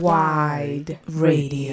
Wide 0.00 1.00
Radio. 1.08 1.72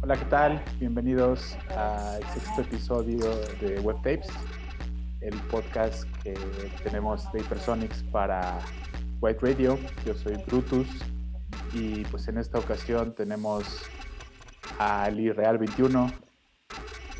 Hola, 0.00 0.16
¿qué 0.16 0.24
tal? 0.30 0.64
Bienvenidos 0.78 1.56
al 1.76 2.22
sexto 2.32 2.60
episodio 2.60 3.18
de 3.60 3.80
Web 3.80 3.96
Tapes, 3.96 4.28
el 5.22 5.34
podcast 5.50 6.04
que 6.22 6.34
tenemos 6.84 7.24
de 7.32 7.40
Hypersonics 7.40 8.04
para 8.12 8.60
White 9.20 9.40
Radio. 9.42 9.76
Yo 10.04 10.14
soy 10.14 10.36
Brutus 10.46 10.86
y 11.72 12.04
pues 12.04 12.28
en 12.28 12.38
esta 12.38 12.60
ocasión 12.60 13.12
tenemos 13.12 13.90
a 14.78 15.04
Ali 15.04 15.30
Real 15.32 15.58
21. 15.58 16.12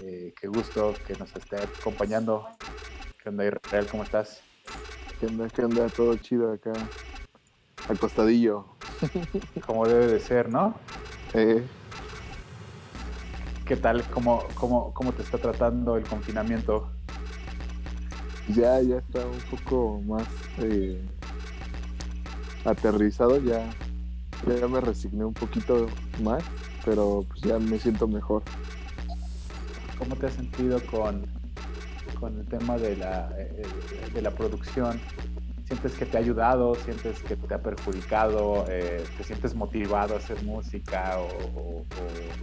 Eh, 0.03 0.33
qué 0.41 0.49
gusto 0.49 0.95
que 1.07 1.15
nos 1.15 1.35
esté 1.35 1.57
acompañando. 1.57 2.47
¿Qué 3.23 3.29
onda, 3.29 3.45
Real? 3.71 3.87
¿Cómo 3.91 4.03
estás? 4.03 4.43
¿Qué 5.19 5.27
onda? 5.27 5.49
¿Qué 5.49 5.65
onda? 5.65 5.89
Todo 5.89 6.17
chido 6.17 6.53
acá. 6.53 6.73
Acostadillo. 7.89 8.67
Como 9.67 9.87
debe 9.87 10.09
de 10.09 10.21
ser, 10.21 10.49
¿no? 10.49 10.75
Eh, 11.35 11.65
¿Qué 13.67 13.77
tal? 13.77 14.05
¿Cómo, 14.11 14.45
cómo, 14.55 14.93
cómo 14.95 15.13
te 15.13 15.23
está 15.23 15.39
tratando 15.39 15.97
el 15.97 16.05
confinamiento? 16.05 16.89
ya, 18.49 18.81
ya 18.81 18.99
está 18.99 19.27
un 19.27 19.41
poco 19.51 20.01
más 20.07 20.27
eh, 20.63 21.01
aterrizado. 22.65 23.39
Ya, 23.41 23.69
ya 24.47 24.69
me 24.69 24.81
resigné 24.81 25.25
un 25.25 25.35
poquito 25.35 25.87
más, 26.23 26.45
pero 26.87 27.27
pues 27.29 27.43
ya 27.43 27.59
me 27.59 27.79
siento 27.81 28.07
mejor. 28.07 28.45
¿Cómo 29.99 30.17
te 30.17 30.27
has 30.29 30.35
sentido 30.35 30.87
con, 30.87 31.27
con 32.15 32.39
el 32.39 32.47
tema 32.49 32.79
de 32.79 32.97
la, 32.97 33.29
eh, 33.37 34.09
de 34.13 34.23
la 34.23 34.31
producción? 34.35 35.03
¿Sientes 35.65 35.97
que 35.97 36.07
te 36.07 36.17
ha 36.17 36.21
ayudado? 36.21 36.77
¿Sientes 36.77 37.21
que 37.23 37.37
te 37.37 37.55
ha 37.55 37.61
perjudicado? 37.61 38.67
Eh, 38.71 39.09
¿Te 39.17 39.25
sientes 39.25 39.55
motivado 39.57 40.15
a 40.15 40.19
hacer 40.19 40.41
música? 40.41 41.21
¿O, 41.21 41.27
o- 41.27 41.87
o 41.97 42.37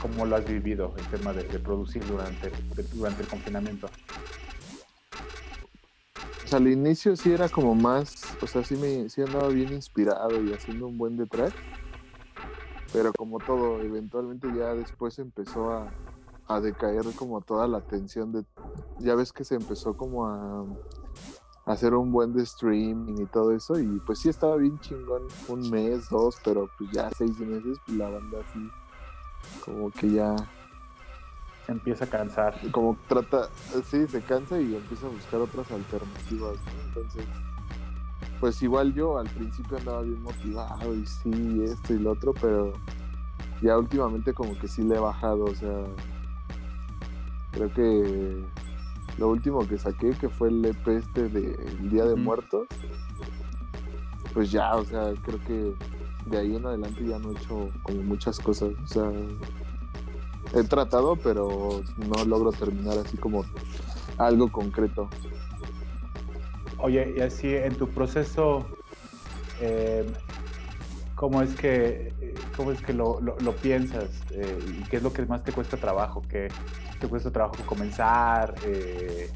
cómo 0.00 0.26
lo 0.26 0.34
has 0.36 0.46
vivido 0.48 0.96
el 0.98 1.06
tema 1.08 1.32
de, 1.32 1.44
de 1.44 1.60
producir 1.60 2.04
durante, 2.04 2.50
de- 2.50 2.82
durante 2.92 3.22
el 3.22 3.28
confinamiento? 3.28 3.86
O 6.44 6.48
sea, 6.48 6.58
al 6.58 6.68
inicio 6.68 7.14
sí 7.16 7.30
era 7.32 7.48
como 7.48 7.74
más, 7.74 8.36
o 8.40 8.46
sea, 8.46 8.62
sí 8.64 8.76
me 8.76 9.08
sí 9.08 9.20
andaba 9.22 9.48
bien 9.50 9.72
inspirado 9.72 10.42
y 10.42 10.52
haciendo 10.52 10.86
un 10.88 10.96
buen 10.98 11.16
de 11.16 11.26
track. 11.26 11.54
Pero 12.92 13.12
como 13.12 13.38
todo, 13.38 13.80
eventualmente 13.80 14.48
ya 14.56 14.74
después 14.74 15.18
empezó 15.18 15.70
a, 15.72 15.92
a 16.48 16.60
decaer 16.60 17.04
como 17.16 17.40
toda 17.40 17.66
la 17.66 17.78
atención 17.78 18.32
de. 18.32 18.44
Ya 19.00 19.14
ves 19.14 19.32
que 19.32 19.44
se 19.44 19.56
empezó 19.56 19.96
como 19.96 20.26
a, 20.26 20.64
a 21.66 21.72
hacer 21.72 21.94
un 21.94 22.12
buen 22.12 22.32
de 22.32 22.42
streaming 22.44 23.20
y 23.22 23.26
todo 23.26 23.52
eso. 23.52 23.78
Y 23.78 24.00
pues 24.06 24.20
sí 24.20 24.28
estaba 24.28 24.56
bien 24.56 24.78
chingón 24.80 25.22
un 25.48 25.68
mes, 25.70 26.08
dos, 26.08 26.36
pero 26.44 26.70
pues 26.78 26.90
ya 26.92 27.10
seis 27.10 27.38
meses, 27.40 27.78
pues 27.84 27.98
la 27.98 28.08
banda 28.08 28.38
así. 28.40 28.70
Como 29.64 29.90
que 29.90 30.10
ya 30.10 30.34
Se 31.66 31.72
empieza 31.72 32.04
a 32.04 32.08
cansar. 32.08 32.54
como 32.72 32.96
trata, 33.08 33.48
sí, 33.84 34.06
se 34.06 34.22
cansa 34.22 34.60
y 34.60 34.74
empieza 34.76 35.06
a 35.06 35.10
buscar 35.10 35.40
otras 35.40 35.70
alternativas, 35.70 36.56
¿no? 36.64 36.82
Entonces, 36.88 37.26
pues 38.40 38.62
igual 38.62 38.94
yo 38.94 39.18
al 39.18 39.28
principio 39.28 39.78
andaba 39.78 40.02
bien 40.02 40.22
motivado 40.22 40.94
y 40.94 41.06
sí, 41.06 41.62
esto 41.64 41.94
y 41.94 41.98
lo 41.98 42.12
otro, 42.12 42.34
pero 42.34 42.72
ya 43.62 43.78
últimamente 43.78 44.34
como 44.34 44.58
que 44.58 44.68
sí 44.68 44.82
le 44.82 44.96
he 44.96 45.00
bajado, 45.00 45.44
o 45.44 45.54
sea, 45.54 45.84
creo 47.52 47.72
que 47.72 48.44
lo 49.18 49.28
último 49.28 49.66
que 49.66 49.78
saqué, 49.78 50.10
que 50.10 50.28
fue 50.28 50.48
el 50.48 50.64
EP 50.64 50.88
este 50.88 51.28
de 51.28 51.54
El 51.54 51.90
Día 51.90 52.04
de. 52.04 52.16
Muertos, 52.16 52.66
pues 54.34 54.50
ya, 54.50 54.76
o 54.76 54.84
sea, 54.84 55.14
creo 55.22 55.42
que 55.44 55.74
de 56.26 56.38
ahí 56.38 56.56
en 56.56 56.66
adelante 56.66 57.06
ya 57.06 57.18
no 57.18 57.30
he 57.30 57.32
hecho 57.32 57.70
como 57.82 58.02
muchas 58.02 58.38
cosas, 58.38 58.72
o 58.84 58.86
sea, 58.86 59.10
he 60.54 60.62
tratado, 60.64 61.16
pero 61.16 61.82
no 61.96 62.24
logro 62.24 62.52
terminar 62.52 62.98
así 62.98 63.16
como 63.16 63.44
algo 64.18 64.50
concreto. 64.50 65.08
Oye, 66.86 67.14
y 67.16 67.20
así 67.20 67.52
en 67.52 67.74
tu 67.74 67.88
proceso, 67.88 68.64
eh, 69.60 70.04
¿cómo 71.16 71.42
es 71.42 71.52
que, 71.56 72.14
cómo 72.56 72.70
es 72.70 72.80
que 72.80 72.92
lo, 72.92 73.18
piensas? 73.60 74.08
Eh, 74.30 74.56
¿Y 74.64 74.84
qué 74.84 74.98
es 74.98 75.02
lo 75.02 75.12
que 75.12 75.26
más 75.26 75.42
te 75.42 75.50
cuesta 75.50 75.76
trabajo? 75.76 76.22
¿Qué 76.28 76.46
te 77.00 77.08
cuesta 77.08 77.32
trabajo 77.32 77.56
comenzar? 77.66 78.54
Eh, 78.64 79.32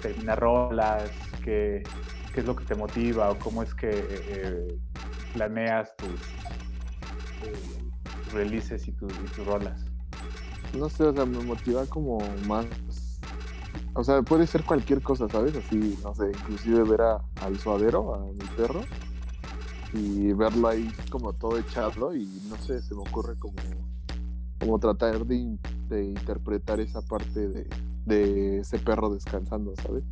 ¿Terminar 0.00 0.40
rolas? 0.40 1.10
¿Qué, 1.44 1.82
qué 2.32 2.40
es 2.40 2.46
lo 2.46 2.56
que 2.56 2.64
te 2.64 2.74
motiva? 2.74 3.30
¿O 3.30 3.38
cómo 3.38 3.62
es 3.62 3.74
que 3.74 3.90
eh, 3.90 4.78
planeas 5.34 5.94
tus, 5.98 6.18
releases 8.32 8.88
y, 8.88 8.92
tus- 8.92 9.12
y 9.12 9.26
tus 9.26 9.44
rolas? 9.44 9.84
No 10.78 10.88
sé, 10.88 11.04
o 11.04 11.12
sea, 11.12 11.26
me 11.26 11.38
motiva 11.44 11.84
como 11.84 12.18
más. 12.46 12.64
O 13.94 14.02
sea, 14.02 14.22
puede 14.22 14.46
ser 14.46 14.64
cualquier 14.64 15.02
cosa, 15.02 15.28
¿sabes? 15.28 15.54
Así, 15.54 15.96
no 16.02 16.14
sé, 16.14 16.26
inclusive 16.28 16.82
ver 16.82 17.00
a- 17.02 17.20
al 17.42 17.58
suadero, 17.58 18.14
a 18.14 18.18
mi 18.26 18.38
perro, 18.56 18.80
y 19.92 20.32
verlo 20.32 20.68
ahí 20.68 20.92
como 21.10 21.32
todo 21.32 21.58
echado, 21.58 22.14
y 22.14 22.26
no 22.48 22.56
sé, 22.58 22.82
se 22.82 22.94
me 22.94 23.02
ocurre 23.02 23.36
como, 23.38 23.54
como 24.58 24.78
tratar 24.80 25.24
de, 25.24 25.36
in- 25.36 25.60
de 25.88 26.04
interpretar 26.06 26.80
esa 26.80 27.02
parte 27.02 27.48
de, 27.48 27.68
de 28.04 28.58
ese 28.58 28.78
perro 28.80 29.10
descansando, 29.10 29.74
¿sabes? 29.76 30.02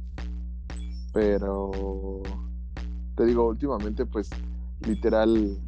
Pero 1.12 2.22
te 3.16 3.26
digo, 3.26 3.47
últimamente, 3.49 4.06
pues, 4.06 4.31
literal, 4.87 5.59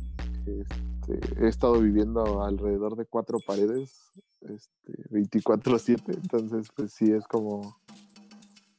este, 0.47 1.45
he 1.45 1.49
estado 1.49 1.81
viviendo 1.81 2.43
alrededor 2.45 2.97
de 2.97 3.07
cuatro 3.07 3.39
paredes 3.41 4.11
este, 4.43 4.93
24/7, 5.11 6.15
entonces 6.15 6.69
pues 6.77 6.93
sí 6.93 7.11
es 7.11 7.27
como 7.27 7.77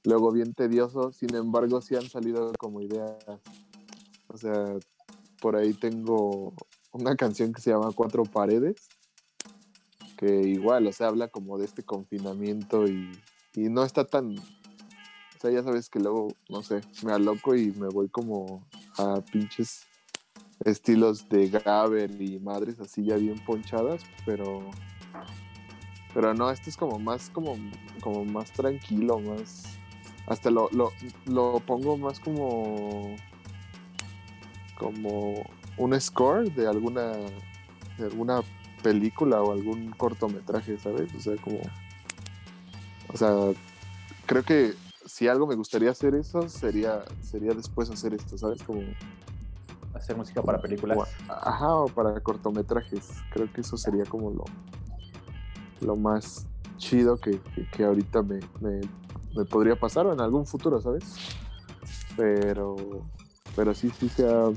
luego 0.06 0.32
bien 0.32 0.54
tedioso, 0.54 1.12
sin 1.12 1.36
embargo 1.36 1.82
sí 1.82 1.96
han 1.96 2.10
salido 2.10 2.52
como 2.60 2.82
ideas, 2.82 3.18
o 4.28 4.38
sea, 4.38 4.76
por 5.42 5.56
ahí 5.56 5.74
tengo 5.74 6.54
una 6.92 7.16
canción 7.16 7.54
que 7.54 7.62
se 7.62 7.72
llama 7.72 7.92
Cuatro 7.94 8.24
Paredes, 8.24 8.88
que 10.18 10.42
igual, 10.44 10.88
o 10.88 10.94
sea, 10.94 11.08
habla 11.08 11.28
como 11.28 11.58
de 11.58 11.66
este 11.66 11.84
confinamiento 11.84 12.88
y, 12.88 13.12
y 13.54 13.70
no 13.70 13.84
está 13.84 14.06
tan, 14.06 14.38
o 14.38 15.42
sea, 15.42 15.52
ya 15.52 15.64
sabes 15.64 15.90
que 15.90 16.00
luego, 16.00 16.30
no 16.50 16.64
sé, 16.64 16.82
me 17.04 17.12
aloco 17.12 17.56
y 17.56 17.72
me 17.72 17.88
voy 17.88 18.08
como 18.10 18.66
a 18.98 19.22
pinches 19.22 19.86
estilos 20.64 21.28
de 21.28 21.50
Gaber 21.50 22.22
y 22.22 22.40
madres 22.40 22.80
así 22.80 23.04
ya 23.04 23.18
bien 23.18 23.44
ponchadas, 23.46 24.04
pero 24.26 24.70
pero 26.14 26.34
no, 26.34 26.50
esto 26.50 26.70
es 26.70 26.78
como 26.78 26.98
más 26.98 27.30
como, 27.30 27.58
como 28.00 28.24
más 28.24 28.50
tranquilo, 28.54 29.20
más 29.20 29.78
hasta 30.28 30.50
lo, 30.50 30.70
lo, 30.72 30.92
lo 31.26 31.60
pongo 31.66 31.98
más 31.98 32.20
como 32.20 33.16
como 34.78 35.46
un 35.78 36.00
score 36.02 36.52
de 36.52 36.68
alguna 36.68 37.12
de 37.98 38.04
alguna 38.04 38.42
película 38.84 39.42
o 39.42 39.52
algún 39.54 39.92
cortometraje, 39.92 40.78
¿sabes? 40.78 41.14
O 41.16 41.20
sea, 41.20 41.36
como 41.38 41.60
o 43.14 43.18
sea, 43.18 43.32
creo 44.26 44.44
que 44.44 44.74
si 45.06 45.28
algo 45.28 45.48
me 45.48 45.56
gustaría 45.56 45.92
hacer 45.92 46.16
eso 46.16 46.50
sería 46.50 47.04
sería 47.22 47.54
después 47.54 47.90
hacer 47.90 48.14
esto, 48.14 48.38
¿sabes? 48.38 48.62
Como 48.64 48.82
¿Hacer 49.94 50.18
música 50.18 50.42
para 50.42 50.60
películas? 50.60 50.98
o- 50.98 51.32
ajá, 51.32 51.74
o 51.76 51.86
para 51.88 52.20
cortometrajes. 52.20 53.08
Creo 53.30 53.52
que 53.54 53.62
eso 53.62 53.78
sería 53.78 54.04
como 54.04 54.30
lo, 54.32 54.44
lo 55.80 55.96
más 55.96 56.46
chido 56.78 57.16
que, 57.18 57.40
que- 57.40 57.66
que 57.70 57.86
ahorita 57.86 58.22
me, 58.22 58.40
me- 58.60 58.82
me 59.36 59.46
podría 59.46 59.76
pasar 59.76 60.06
o 60.06 60.14
en 60.14 60.22
algún 60.22 60.46
futuro, 60.46 60.82
¿sabes? 60.82 61.04
Pero, 62.16 62.76
pero 63.56 63.74
sí, 63.74 63.90
sí 64.00 64.10
se 64.10 64.28
ha... 64.28 64.50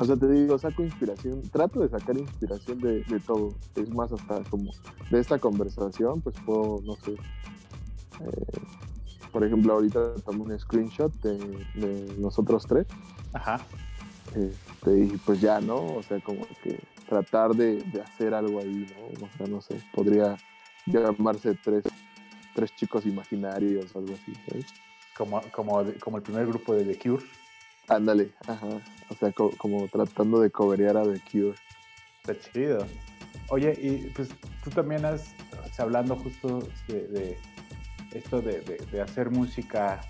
O 0.00 0.04
sea, 0.04 0.16
te 0.16 0.28
digo, 0.28 0.58
saco 0.58 0.84
inspiración, 0.84 1.42
trato 1.50 1.80
de 1.80 1.88
sacar 1.88 2.16
inspiración 2.16 2.80
de, 2.80 3.02
de 3.02 3.20
todo. 3.20 3.54
Es 3.74 3.88
más, 3.90 4.12
hasta 4.12 4.44
como 4.44 4.70
de 5.10 5.18
esta 5.18 5.38
conversación, 5.38 6.20
pues 6.20 6.36
puedo, 6.46 6.80
no 6.84 6.94
sé. 6.96 7.12
eh, 8.20 8.60
por 9.32 9.44
ejemplo, 9.44 9.74
ahorita 9.74 10.14
tomo 10.24 10.44
un 10.44 10.58
screenshot 10.58 11.12
de, 11.22 11.38
de 11.74 12.14
nosotros 12.18 12.64
tres 12.66 12.86
Ajá. 13.32 13.60
este, 14.34 14.98
y 15.00 15.16
pues 15.24 15.40
ya, 15.40 15.60
¿no? 15.60 15.76
O 15.96 16.02
sea, 16.02 16.20
como 16.20 16.46
que 16.62 16.78
tratar 17.08 17.54
de, 17.54 17.82
de 17.82 18.00
hacer 18.00 18.34
algo 18.34 18.60
ahí, 18.60 18.86
¿no? 19.20 19.26
O 19.26 19.30
sea, 19.36 19.46
no 19.46 19.60
sé, 19.60 19.82
podría 19.92 20.36
llamarse 20.86 21.54
tres, 21.62 21.84
tres 22.58 22.74
chicos 22.74 23.06
imaginarios 23.06 23.94
o 23.94 24.00
algo 24.00 24.14
así, 24.14 24.32
¿sabes? 24.48 24.66
Como, 25.16 25.40
como, 25.52 25.84
de- 25.84 25.94
como 25.94 26.16
el 26.16 26.24
primer 26.24 26.44
grupo 26.44 26.74
de 26.74 26.84
The 26.84 26.98
Cure. 26.98 27.24
Ándale, 27.86 28.32
ajá. 28.48 28.66
O 29.08 29.14
sea, 29.14 29.30
co- 29.30 29.52
como 29.56 29.86
tratando 29.86 30.40
de 30.40 30.50
coberear 30.50 30.96
a 30.96 31.04
The 31.04 31.20
Cure. 31.30 31.56
Está 32.26 32.50
chido. 32.50 32.84
Oye, 33.50 33.78
y 33.80 34.10
pues 34.10 34.28
tú 34.64 34.70
también 34.70 35.04
has, 35.04 35.34
hablando 35.78 36.16
justo 36.16 36.58
de, 36.88 37.38
esto 38.12 38.42
de, 38.42 39.00
hacer 39.00 39.30
música 39.30 40.00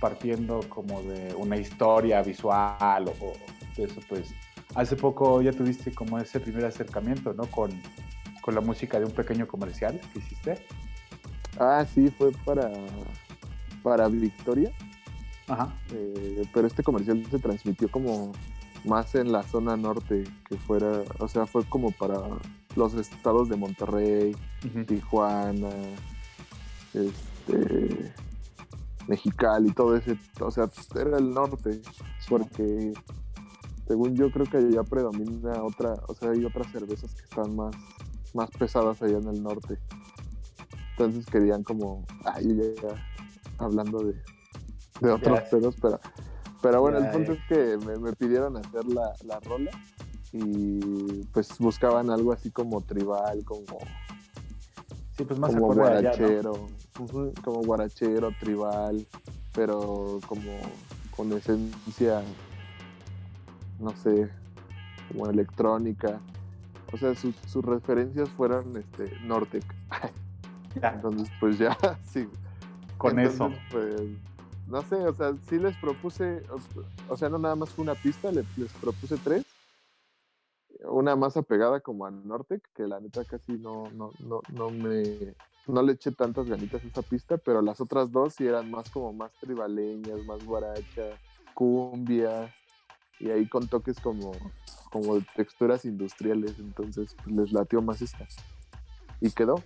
partiendo 0.00 0.60
como 0.68 1.00
de 1.04 1.32
una 1.36 1.56
historia 1.56 2.22
visual 2.22 3.04
o, 3.20 3.32
de 3.76 3.84
eso, 3.84 4.00
pues 4.08 4.34
hace 4.74 4.96
poco 4.96 5.40
ya 5.42 5.52
tuviste 5.52 5.94
como 5.94 6.18
ese 6.18 6.40
primer 6.40 6.64
acercamiento, 6.64 7.32
¿no? 7.34 7.44
Con, 7.44 7.70
con 8.40 8.54
la 8.56 8.60
música 8.60 8.98
de 8.98 9.06
un 9.06 9.12
pequeño 9.12 9.46
comercial 9.46 10.00
que 10.12 10.18
hiciste. 10.18 10.58
Ah, 11.58 11.84
sí, 11.92 12.10
fue 12.10 12.32
para, 12.44 12.70
para 13.82 14.08
Victoria. 14.08 14.70
Ajá. 15.46 15.74
Eh, 15.92 16.44
pero 16.52 16.66
este 16.66 16.82
comercial 16.82 17.24
se 17.30 17.38
transmitió 17.38 17.90
como 17.90 18.32
más 18.84 19.14
en 19.14 19.32
la 19.32 19.42
zona 19.42 19.76
norte, 19.76 20.24
que 20.48 20.56
fuera, 20.56 21.02
o 21.18 21.28
sea, 21.28 21.46
fue 21.46 21.64
como 21.64 21.90
para 21.92 22.20
los 22.76 22.94
estados 22.94 23.48
de 23.48 23.56
Monterrey, 23.56 24.36
Tijuana, 24.86 25.70
este, 26.92 28.12
Mexicali, 29.08 29.72
todo 29.72 29.96
ese, 29.96 30.18
o 30.40 30.50
sea, 30.50 30.68
era 30.96 31.18
el 31.18 31.30
norte, 31.30 31.80
porque 32.28 32.92
según 33.86 34.14
yo 34.16 34.30
creo 34.30 34.46
que 34.46 34.58
allá 34.58 34.82
predomina 34.82 35.62
otra, 35.62 35.94
o 36.08 36.14
sea, 36.14 36.30
hay 36.30 36.44
otras 36.44 36.70
cervezas 36.70 37.14
que 37.14 37.22
están 37.22 37.54
más, 37.54 37.74
más 38.32 38.50
pesadas 38.50 39.00
allá 39.02 39.18
en 39.18 39.28
el 39.28 39.42
norte. 39.42 39.78
Entonces 40.96 41.26
querían 41.26 41.64
como, 41.64 42.04
ay, 42.24 42.56
ya, 42.80 42.94
hablando 43.58 44.04
de, 44.04 44.14
de 45.00 45.10
otros 45.10 45.40
pedos, 45.50 45.74
pero, 45.82 46.00
pero 46.62 46.80
bueno, 46.80 46.98
el 46.98 47.10
punto 47.10 47.32
es 47.32 47.40
que 47.48 47.76
me, 47.84 48.12
pidieron 48.12 48.56
hacer 48.56 48.84
la, 48.84 49.12
la, 49.24 49.40
rola 49.40 49.72
y 50.32 51.24
pues 51.32 51.58
buscaban 51.58 52.10
algo 52.10 52.32
así 52.32 52.50
como 52.52 52.80
tribal, 52.80 53.44
como... 53.44 53.78
Sí, 55.16 55.24
pues 55.24 55.38
más 55.38 55.52
como 55.52 55.74
guarachero, 55.74 56.68
como 57.42 57.62
guarachero, 57.62 58.30
tribal, 58.38 59.04
pero 59.52 60.20
como 60.28 60.58
con 61.16 61.32
esencia, 61.32 62.22
no 63.80 63.90
sé, 63.96 64.30
como 65.08 65.28
electrónica. 65.28 66.20
O 66.92 66.96
sea, 66.96 67.14
sus, 67.16 67.34
sus 67.46 67.64
referencias 67.64 68.28
fueron 68.30 68.76
este, 68.76 69.12
Nortec. 69.24 69.64
Entonces, 70.74 71.28
pues 71.40 71.58
ya, 71.58 71.76
sí. 72.04 72.28
Con 72.98 73.18
eso. 73.18 73.52
Pues, 73.70 74.00
no 74.66 74.82
sé, 74.82 74.96
o 74.96 75.12
sea, 75.14 75.34
sí 75.48 75.58
les 75.58 75.76
propuse, 75.76 76.42
o, 77.08 77.16
sea, 77.16 77.28
no 77.28 77.38
nada 77.38 77.54
más 77.54 77.70
fue 77.70 77.82
una 77.82 77.94
pista, 77.94 78.30
les, 78.32 78.46
propuse 78.80 79.16
tres. 79.18 79.44
Una 80.86 81.16
más 81.16 81.36
apegada 81.36 81.80
como 81.80 82.06
a 82.06 82.10
Nortec, 82.10 82.62
que 82.74 82.86
la 82.86 83.00
neta 83.00 83.24
casi 83.24 83.52
no, 83.52 83.90
no, 83.92 84.12
no, 84.20 84.40
no 84.52 84.70
me, 84.70 85.34
no 85.66 85.82
le 85.82 85.92
eché 85.92 86.12
tantas 86.12 86.46
ganitas 86.46 86.82
a 86.82 86.86
esa 86.86 87.02
pista, 87.02 87.38
pero 87.38 87.62
las 87.62 87.80
otras 87.80 88.10
dos 88.10 88.34
sí 88.34 88.46
eran 88.46 88.70
más 88.70 88.90
como 88.90 89.12
más 89.12 89.32
tribaleñas, 89.40 90.24
más 90.24 90.44
guaracha, 90.44 91.18
cumbia, 91.54 92.52
y 93.18 93.30
ahí 93.30 93.46
con 93.48 93.68
toques 93.68 93.98
como, 94.00 94.32
como 94.90 95.20
texturas 95.34 95.84
industriales, 95.84 96.58
entonces 96.58 97.14
pues, 97.22 97.36
les 97.36 97.52
latió 97.52 97.80
más 97.80 98.02
esta. 98.02 98.26
Y 99.20 99.30
quedó. 99.30 99.56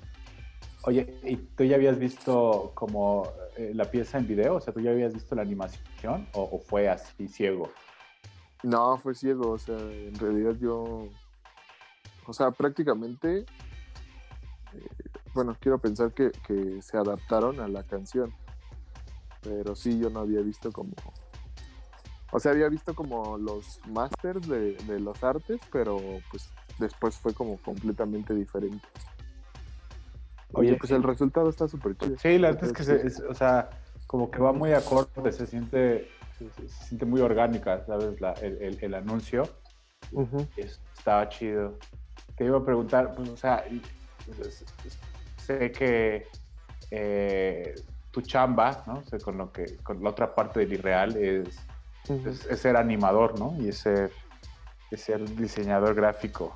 Oye, 0.88 1.20
¿y 1.24 1.36
tú 1.36 1.64
ya 1.64 1.76
habías 1.76 1.98
visto 1.98 2.70
como 2.74 3.30
eh, 3.56 3.72
la 3.74 3.90
pieza 3.90 4.16
en 4.18 4.26
video? 4.26 4.54
O 4.54 4.60
sea, 4.60 4.72
¿tú 4.72 4.80
ya 4.80 4.90
habías 4.90 5.12
visto 5.12 5.34
la 5.34 5.42
animación 5.42 6.26
o, 6.32 6.58
fue 6.60 6.88
así 6.88 7.28
ciego? 7.28 7.70
No, 8.62 8.96
fue 8.96 9.14
ciego, 9.14 9.50
o 9.50 9.58
sea, 9.58 9.76
en 9.76 10.14
realidad 10.14 10.56
yo, 10.60 11.08
o 12.26 12.32
sea, 12.32 12.52
prácticamente, 12.52 13.40
eh, 13.40 13.46
bueno, 15.34 15.56
quiero 15.60 15.78
pensar 15.78 16.12
que, 16.12 16.30
se 16.80 16.96
adaptaron 16.96 17.60
a 17.60 17.68
la 17.68 17.82
canción, 17.82 18.32
pero 19.42 19.76
sí, 19.76 19.98
yo 19.98 20.10
no 20.10 20.20
había 20.20 20.40
visto 20.40 20.72
como, 20.72 20.94
o 22.32 22.40
sea, 22.40 22.52
había 22.52 22.68
visto 22.68 22.94
como 22.94 23.36
los 23.36 23.80
masters 23.88 24.48
de, 24.48 24.74
de 24.74 25.00
los 25.00 25.22
artes, 25.22 25.60
pero 25.70 25.98
pues 26.30 26.50
después 26.78 27.16
fue 27.16 27.34
como 27.34 27.58
completamente 27.58 28.34
diferente. 28.34 28.88
Oye, 30.52 30.76
pues 30.76 30.90
el 30.92 31.02
resultado 31.02 31.50
está 31.50 31.68
súper 31.68 31.96
chido. 31.96 32.16
Sí, 32.18 32.38
la 32.38 32.52
verdad 32.52 32.64
es 32.64 32.72
que, 32.72 32.82
se, 33.10 33.26
o 33.26 33.34
sea, 33.34 33.68
como 34.06 34.30
que 34.30 34.40
va 34.40 34.52
muy 34.52 34.72
acorde, 34.72 35.30
se 35.32 35.46
siente, 35.46 36.08
se, 36.38 36.68
siente 36.68 37.04
muy 37.04 37.20
orgánica, 37.20 37.84
¿sabes? 37.86 38.20
La, 38.20 38.32
el, 38.32 38.78
el, 38.80 38.94
anuncio. 38.94 39.48
Estaba 40.56 41.28
chido. 41.28 41.78
Te 42.36 42.44
iba 42.44 42.58
a 42.58 42.64
preguntar, 42.64 43.12
pues, 43.14 43.28
o 43.28 43.36
sea, 43.36 43.64
pues, 44.24 44.64
sé 45.36 45.70
que 45.70 46.26
eh, 46.90 47.74
tu 48.10 48.22
chamba, 48.22 48.82
¿no? 48.86 48.98
O 48.98 49.04
sea, 49.04 49.18
con 49.18 49.36
lo 49.36 49.52
que, 49.52 49.76
con 49.78 50.02
la 50.02 50.10
otra 50.10 50.34
parte 50.34 50.60
del 50.60 50.72
irreal 50.72 51.16
es, 51.16 51.58
es, 52.48 52.58
ser 52.58 52.76
animador, 52.76 53.38
¿no? 53.38 53.54
Y 53.60 53.68
es 53.68 53.78
ser, 53.78 54.10
es 54.90 55.02
ser 55.02 55.28
diseñador 55.36 55.94
gráfico. 55.94 56.54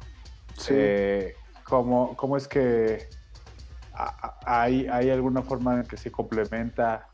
Sí. 0.57 0.73
Eh, 0.75 1.35
¿cómo, 1.65 2.17
¿Cómo 2.17 2.39
es 2.39 2.49
que 2.49 3.09
¿Hay, 4.47 4.87
¿Hay 4.87 5.11
alguna 5.11 5.43
forma 5.43 5.77
en 5.77 5.83
que 5.85 5.97
se 5.97 6.11
complementa 6.11 7.09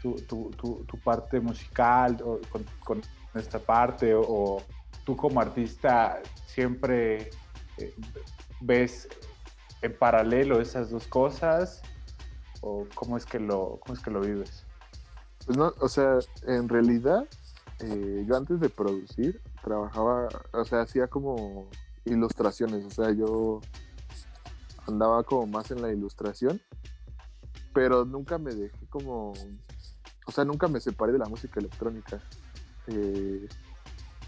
tu, 0.00 0.98
parte 1.04 1.40
musical 1.40 2.16
con, 2.50 2.64
con, 2.84 3.00
esta 3.34 3.58
parte? 3.58 4.14
O, 4.14 4.62
tú 5.04 5.16
como 5.16 5.40
artista 5.40 6.20
siempre 6.46 7.30
eh, 7.78 7.94
ves 8.60 9.08
en 9.82 9.96
paralelo 9.96 10.60
esas 10.60 10.90
dos 10.90 11.06
cosas? 11.06 11.82
¿O 12.60 12.86
cómo 12.94 13.16
es 13.16 13.26
que 13.26 13.40
lo, 13.40 13.78
cómo 13.80 13.94
es 13.94 14.00
que 14.00 14.10
lo 14.10 14.20
vives? 14.20 14.64
Pues 15.44 15.58
no, 15.58 15.72
o 15.80 15.88
sea, 15.88 16.18
en 16.46 16.68
realidad, 16.68 17.24
eh, 17.80 18.24
yo 18.26 18.36
antes 18.36 18.60
de 18.60 18.68
producir 18.68 19.40
trabajaba, 19.62 20.28
o 20.52 20.64
sea, 20.64 20.82
hacía 20.82 21.08
como 21.08 21.66
ilustraciones, 22.04 22.84
o 22.84 22.90
sea, 22.90 23.10
yo 23.12 23.60
andaba 24.86 25.22
como 25.24 25.46
más 25.46 25.70
en 25.70 25.82
la 25.82 25.92
ilustración, 25.92 26.60
pero 27.72 28.04
nunca 28.04 28.38
me 28.38 28.54
dejé 28.54 28.86
como, 28.88 29.32
o 30.26 30.32
sea, 30.32 30.44
nunca 30.44 30.68
me 30.68 30.80
separé 30.80 31.12
de 31.12 31.18
la 31.18 31.26
música 31.26 31.60
electrónica. 31.60 32.20
Eh, 32.86 33.48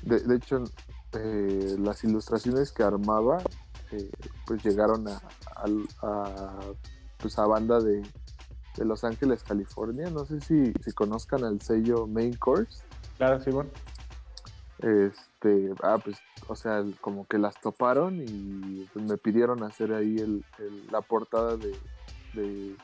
de, 0.02 0.36
hecho, 0.36 0.64
eh, 1.12 1.76
las 1.78 2.04
ilustraciones 2.04 2.72
que 2.72 2.82
armaba, 2.82 3.42
eh, 3.90 4.10
pues 4.46 4.64
llegaron 4.64 5.08
a, 5.08 5.20
a, 6.02 6.60
pues 7.18 7.38
a 7.38 7.46
banda 7.46 7.80
de, 7.80 8.02
de, 8.76 8.84
Los 8.84 9.04
Ángeles, 9.04 9.42
California. 9.42 10.10
No 10.10 10.24
sé 10.24 10.40
si, 10.40 10.72
si 10.82 10.92
conozcan 10.92 11.44
al 11.44 11.60
sello 11.60 12.06
Main 12.06 12.34
Course. 12.36 12.82
Claro, 13.16 13.40
sí, 13.40 13.50
bueno. 13.50 13.70
Este, 14.84 15.72
ah, 15.82 15.96
pues, 15.96 16.18
o 16.46 16.54
sea, 16.54 16.84
como 17.00 17.26
que 17.26 17.38
las 17.38 17.58
toparon 17.58 18.20
y 18.20 18.86
me 18.94 19.16
pidieron 19.16 19.62
hacer 19.62 19.94
ahí 19.94 20.16
el, 20.18 20.44
la 20.90 21.00
portada 21.00 21.56
de, 21.56 22.76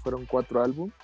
fueron 0.00 0.26
cuatro 0.26 0.62
álbumes 0.62 0.94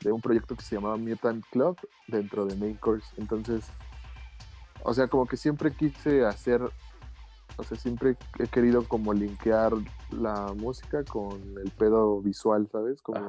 de 0.00 0.10
un 0.10 0.20
proyecto 0.20 0.56
que 0.56 0.62
se 0.64 0.74
llamaba 0.74 0.96
Mutant 0.96 1.44
Club 1.52 1.78
dentro 2.08 2.46
de 2.46 2.56
Main 2.56 2.74
Course. 2.74 3.06
Entonces, 3.16 3.64
o 4.82 4.92
sea, 4.92 5.06
como 5.06 5.24
que 5.24 5.36
siempre 5.36 5.72
quise 5.72 6.26
hacer, 6.26 6.60
o 7.56 7.62
sea, 7.62 7.78
siempre 7.78 8.16
he 8.40 8.48
querido 8.48 8.88
como 8.88 9.14
linkear 9.14 9.72
la 10.10 10.52
música 10.56 11.04
con 11.04 11.40
el 11.64 11.70
pedo 11.70 12.20
visual, 12.20 12.68
¿sabes? 12.72 13.00
Como, 13.02 13.24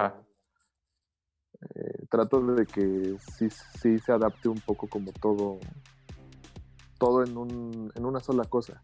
eh, 1.76 2.06
trato 2.10 2.42
de 2.42 2.66
que 2.66 3.16
sí, 3.38 3.48
sí 3.80 4.00
se 4.00 4.12
adapte 4.12 4.50
un 4.50 4.60
poco 4.60 4.88
como 4.88 5.12
todo 5.12 5.60
todo 6.98 7.24
en, 7.24 7.38
un, 7.38 7.92
en 7.96 8.06
una 8.06 8.20
sola 8.20 8.44
cosa. 8.46 8.82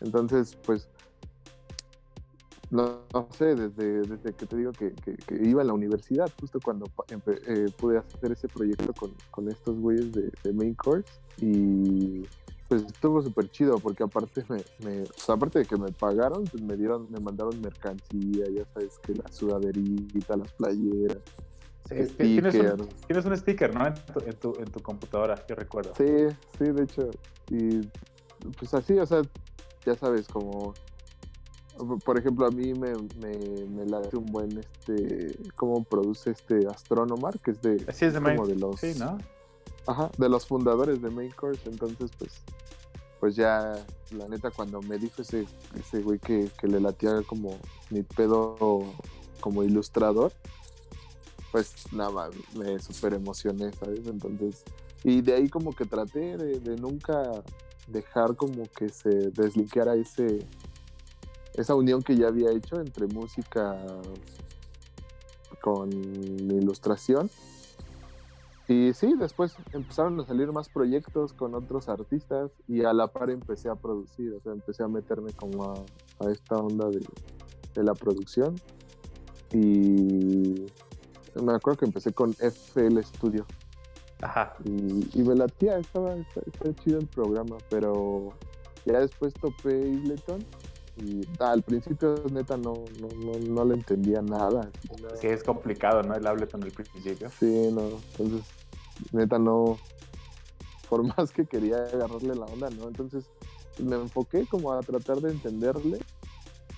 Entonces, 0.00 0.56
pues, 0.64 0.88
no, 2.70 3.00
sé, 3.36 3.56
desde, 3.56 4.02
desde 4.02 4.32
que 4.32 4.46
te 4.46 4.56
digo 4.56 4.72
que, 4.72 4.94
iba 5.42 5.62
a 5.62 5.64
la 5.64 5.72
universidad, 5.72 6.30
justo 6.40 6.60
cuando 6.62 6.86
eh, 7.08 7.66
pude 7.76 7.98
hacer 7.98 8.32
ese 8.32 8.48
proyecto 8.48 8.92
con, 8.92 9.12
con 9.30 9.48
estos 9.48 9.78
güeyes 9.78 10.12
de, 10.12 10.52
Main 10.52 10.74
Course 10.74 11.12
y 11.38 12.22
pues 12.68 12.82
estuvo 12.84 13.20
súper 13.20 13.50
chido 13.50 13.78
porque 13.78 14.04
aparte 14.04 14.44
me, 14.48 15.04
aparte 15.26 15.58
de 15.58 15.64
que 15.64 15.76
me 15.76 15.90
pagaron, 15.90 16.44
pues 16.44 16.62
me 16.62 16.76
dieron, 16.76 17.08
me 17.10 17.18
mandaron 17.18 17.60
mercancía, 17.60 18.48
ya 18.48 18.64
sabes 18.72 19.00
que 19.00 19.14
la 19.14 19.26
sudaderita, 19.32 20.36
las 20.36 20.52
playeras, 20.52 21.18
tienes, 21.88 22.54
un, 23.24 23.36
sticker, 23.36 23.74
¿no? 23.74 23.86
En 23.86 23.94
tu, 24.36 24.54
en, 24.58 24.70
tu, 24.70 24.80
computadora, 24.80 25.44
yo 25.48 25.54
recuerdo. 25.54 25.92
Sí, 25.96 26.34
sí, 26.58 26.64
de 26.64 26.82
hecho. 26.84 27.10
Y 27.50 27.80
pues 28.58 28.72
así, 28.74 28.98
o 28.98 29.06
sea, 29.06 29.22
ya 29.84 29.96
sabes, 29.96 30.28
como. 30.28 30.74
Por 32.04 32.18
ejemplo, 32.18 32.46
a 32.46 32.50
mí 32.50 32.74
me, 32.74 32.92
me, 33.18 33.66
me 33.66 33.86
late 33.86 34.14
un 34.14 34.26
buen, 34.26 34.58
este, 34.58 35.38
cómo 35.56 35.82
produce 35.82 36.30
este 36.30 36.66
Astronomar, 36.66 37.38
que 37.40 37.52
es 37.52 37.62
de, 37.62 37.84
así 37.88 38.04
es 38.04 38.12
de, 38.12 38.20
como 38.20 38.46
de 38.46 38.56
los, 38.56 38.78
sí, 38.78 38.92
¿no? 38.98 39.16
Ajá, 39.86 40.10
de 40.18 40.28
los 40.28 40.46
fundadores 40.46 41.00
de 41.00 41.08
Main 41.08 41.30
Course, 41.30 41.66
entonces 41.70 42.10
pues 42.18 42.42
pues 43.20 43.36
ya, 43.36 43.74
la 44.12 44.26
neta, 44.28 44.50
cuando 44.50 44.80
me 44.80 44.98
dijo 44.98 45.20
ese, 45.20 45.46
ese 45.78 46.00
güey 46.00 46.18
que, 46.18 46.50
que 46.58 46.66
le 46.66 46.80
latía 46.80 47.22
como 47.26 47.58
mi 47.90 48.02
pedo 48.02 48.82
como 49.40 49.62
ilustrador, 49.62 50.32
pues 51.50 51.92
nada 51.92 52.30
me 52.56 52.78
súper 52.78 53.14
emocioné, 53.14 53.72
¿sabes? 53.72 54.06
Entonces, 54.06 54.62
y 55.02 55.20
de 55.20 55.34
ahí 55.34 55.48
como 55.48 55.74
que 55.74 55.84
traté 55.84 56.36
de, 56.36 56.76
nunca 56.76 57.42
dejar 57.88 58.36
como 58.36 58.64
que 58.76 58.88
se 58.88 59.30
deslinqueara 59.30 59.94
ese, 59.96 60.46
esa 61.54 61.74
unión 61.74 62.02
que 62.02 62.16
ya 62.16 62.28
había 62.28 62.52
hecho 62.52 62.80
entre 62.80 63.06
música 63.06 63.84
con 65.60 65.90
ilustración. 65.90 67.30
Y 68.68 68.92
sí, 68.94 69.14
después 69.18 69.56
empezaron 69.72 70.20
a 70.20 70.26
salir 70.26 70.52
más 70.52 70.68
proyectos 70.68 71.32
con 71.32 71.56
otros 71.56 71.88
artistas 71.88 72.52
y 72.68 72.84
a 72.84 72.92
la 72.92 73.08
par 73.08 73.30
empecé 73.30 73.68
a 73.68 73.74
producir, 73.74 74.32
o 74.32 74.40
sea, 74.40 74.52
empecé 74.52 74.84
a 74.84 74.88
meterme 74.88 75.32
como 75.32 75.74
a, 76.20 76.30
esta 76.30 76.56
onda 76.56 76.88
de, 76.88 77.00
de 77.74 77.82
la 77.82 77.94
producción. 77.94 78.54
Y 79.52 80.66
me 81.34 81.52
acuerdo 81.52 81.80
que 81.80 81.86
empecé 81.86 82.12
con 82.12 82.34
FL 82.38 83.02
Studio. 83.02 83.46
Ajá. 84.22 84.54
Y, 84.64 85.08
y 85.18 85.22
me 85.22 85.34
latía, 85.34 85.78
estaba, 85.78 86.14
estaba, 86.14 86.74
chido 86.82 86.98
el 86.98 87.06
programa, 87.06 87.56
pero 87.70 88.32
ya 88.84 89.00
después 89.00 89.32
topé 89.34 89.70
Ableton 89.70 90.44
y 90.96 91.22
al 91.38 91.62
principio 91.62 92.22
neta 92.30 92.56
no, 92.56 92.84
no, 93.00 93.08
no, 93.08 93.38
no 93.38 93.64
le 93.64 93.74
entendía 93.74 94.20
nada. 94.20 94.70
Sí, 95.20 95.28
es 95.28 95.42
complicado, 95.42 96.02
¿no? 96.02 96.14
El 96.14 96.26
Ableton 96.26 96.62
al 96.62 96.72
principio. 96.72 97.30
Sí, 97.38 97.70
no, 97.72 97.82
entonces 98.18 98.46
neta 99.12 99.38
no, 99.38 99.78
por 100.88 101.02
más 101.16 101.30
que 101.30 101.46
quería 101.46 101.76
agarrarle 101.84 102.34
la 102.34 102.44
onda, 102.44 102.68
¿no? 102.70 102.88
Entonces 102.88 103.24
me 103.78 103.96
enfoqué 103.96 104.46
como 104.46 104.72
a 104.72 104.80
tratar 104.80 105.20
de 105.20 105.30
entenderle 105.30 106.00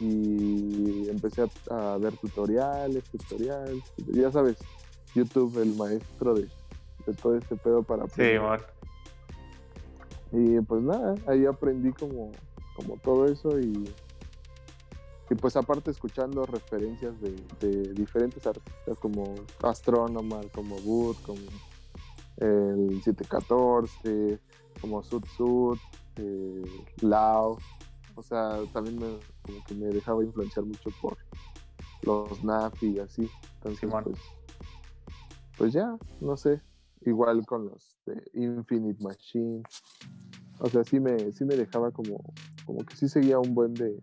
y 0.02 1.08
empecé 1.08 1.44
a, 1.70 1.96
ver 1.96 2.16
tutoriales, 2.16 3.04
tutoriales, 3.04 3.84
ya 4.08 4.32
sabes, 4.32 4.58
YouTube, 5.14 5.62
el 5.62 5.76
maestro 5.76 6.34
de, 6.34 6.48
todo 7.22 7.36
ese 7.36 7.54
pedo 7.56 7.84
para 7.84 8.04
aprender. 8.04 8.40
Sí, 8.40 8.44
bueno. 8.44 8.64
Y 10.32 10.60
pues 10.62 10.82
nada, 10.82 11.14
ahí 11.28 11.46
aprendí 11.46 11.92
como, 11.92 12.32
como 12.74 12.96
todo 12.96 13.26
eso 13.26 13.60
y, 13.60 13.84
y 15.30 15.34
pues 15.36 15.54
aparte 15.56 15.92
escuchando 15.92 16.46
referencias 16.46 17.14
de, 17.20 17.92
diferentes 17.92 18.44
artistas 18.44 18.98
como 18.98 19.34
Astronomer, 19.62 20.50
como 20.50 20.76
Wood, 20.76 21.16
como 21.24 21.42
el 22.38 23.00
714, 23.04 24.40
como 24.80 25.04
Sud 25.04 25.24
Sud, 25.36 25.78
eh, 26.16 26.64
Lao, 27.02 27.58
o 28.14 28.22
sea, 28.22 28.60
también 28.72 28.96
me, 28.96 29.18
como 29.42 29.64
que 29.64 29.74
me 29.74 29.86
dejaba 29.86 30.24
influenciar 30.24 30.64
mucho 30.64 30.90
por 31.00 31.16
los 32.02 32.42
NAF 32.44 32.82
y 32.82 32.98
así. 32.98 33.28
Entonces, 33.54 33.90
pues, 34.04 34.18
pues 35.56 35.72
ya, 35.72 35.96
no 36.20 36.36
sé. 36.36 36.60
Igual 37.04 37.44
con 37.46 37.66
los 37.66 37.96
de 38.06 38.22
Infinite 38.34 39.02
Machine. 39.02 39.62
O 40.58 40.68
sea, 40.68 40.84
sí 40.84 41.00
me, 41.00 41.32
sí 41.32 41.44
me 41.44 41.56
dejaba 41.56 41.90
como, 41.90 42.22
como 42.64 42.84
que 42.84 42.94
sí 42.94 43.08
seguía 43.08 43.38
un 43.38 43.54
buen 43.54 43.74
de, 43.74 44.00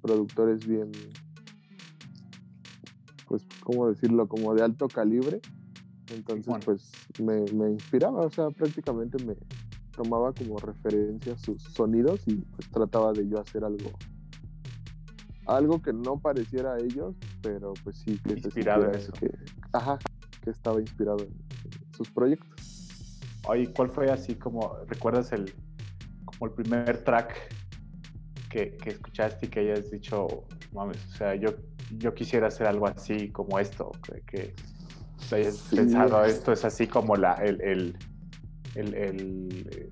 productores 0.00 0.66
bien, 0.66 0.90
pues, 3.28 3.46
¿cómo 3.62 3.88
decirlo? 3.88 4.26
Como 4.26 4.54
de 4.54 4.62
alto 4.62 4.88
calibre. 4.88 5.40
Entonces, 6.12 6.54
pues 6.64 6.90
me, 7.20 7.44
me, 7.52 7.70
inspiraba, 7.72 8.22
o 8.22 8.30
sea, 8.30 8.50
prácticamente 8.50 9.22
me, 9.24 9.34
tomaba 9.96 10.32
como 10.32 10.58
referencia 10.58 11.36
sus 11.38 11.62
sonidos 11.62 12.20
y 12.26 12.36
pues 12.36 12.68
trataba 12.70 13.12
de 13.12 13.28
yo 13.28 13.40
hacer 13.40 13.64
algo 13.64 13.90
algo 15.46 15.80
que 15.80 15.92
no 15.92 16.18
pareciera 16.18 16.74
a 16.74 16.78
ellos, 16.78 17.14
pero 17.40 17.72
pues 17.84 17.98
sí 17.98 18.18
que 18.18 18.34
inspirado 18.34 18.86
en 18.86 18.96
eso. 18.96 19.12
Que, 19.12 19.30
ajá, 19.72 19.98
que 20.42 20.50
estaba 20.50 20.80
inspirado 20.80 21.18
en, 21.20 21.32
sus 21.96 22.10
proyectos. 22.10 23.20
Oye, 23.48 23.72
¿cuál 23.72 23.88
fue 23.88 24.10
así 24.10 24.34
como, 24.34 24.76
recuerdas 24.86 25.32
el, 25.32 25.54
como 26.24 26.46
el 26.46 26.52
primer 26.52 27.04
track 27.04 27.34
que, 28.50 28.76
que 28.76 28.90
escuchaste 28.90 29.46
y 29.46 29.48
que 29.48 29.60
hayas 29.60 29.90
dicho, 29.90 30.26
mames, 30.72 31.02
o 31.06 31.16
sea, 31.16 31.34
yo, 31.36 31.50
yo 31.96 32.12
quisiera 32.12 32.48
hacer 32.48 32.66
algo 32.66 32.88
así 32.88 33.30
como 33.30 33.58
esto, 33.58 33.92
que, 34.02 34.20
que 34.22 34.54
hayas 35.34 35.68
pensado, 35.74 36.24
esto 36.24 36.52
es 36.52 36.64
así 36.64 36.86
como 36.86 37.16
la, 37.16 37.34
el, 37.34 37.60
el 37.62 37.98
el, 38.76 39.66
eh, 39.70 39.90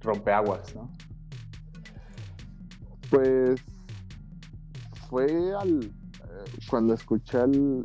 rompeaguas, 0.00 0.74
¿no? 0.74 0.90
Pues 3.10 3.60
fue 5.08 5.52
al 5.54 5.84
eh, 5.84 6.50
cuando 6.68 6.94
escuché 6.94 7.38
al, 7.38 7.82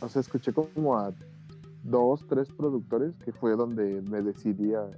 o 0.00 0.08
sea 0.08 0.20
escuché 0.20 0.52
como 0.52 0.98
a 0.98 1.12
dos 1.84 2.26
tres 2.28 2.48
productores 2.50 3.14
que 3.24 3.32
fue 3.32 3.54
donde 3.54 4.02
me 4.02 4.20
decidí 4.22 4.74
a, 4.74 4.90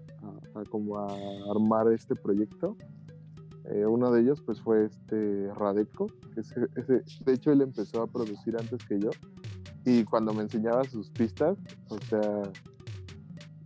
como 0.71 0.99
a 0.99 1.09
armar 1.51 1.93
este 1.93 2.15
proyecto 2.15 2.77
eh, 3.67 3.85
uno 3.85 4.11
de 4.11 4.23
ellos 4.23 4.41
pues 4.41 4.63
fue 4.63 4.87
este 4.87 5.53
Radeco 5.55 6.07
que 6.35 6.41
de 7.27 7.33
hecho 7.35 7.53
él 7.53 7.61
empezó 7.61 8.03
a 8.03 8.07
producir 8.07 8.57
antes 8.59 8.83
que 8.87 8.99
yo 8.99 9.11
y 9.85 10.05
cuando 10.05 10.33
me 10.33 10.43
enseñaba 10.43 10.85
sus 10.85 11.11
pistas 11.11 11.59
o 11.91 11.99
sea 12.09 12.43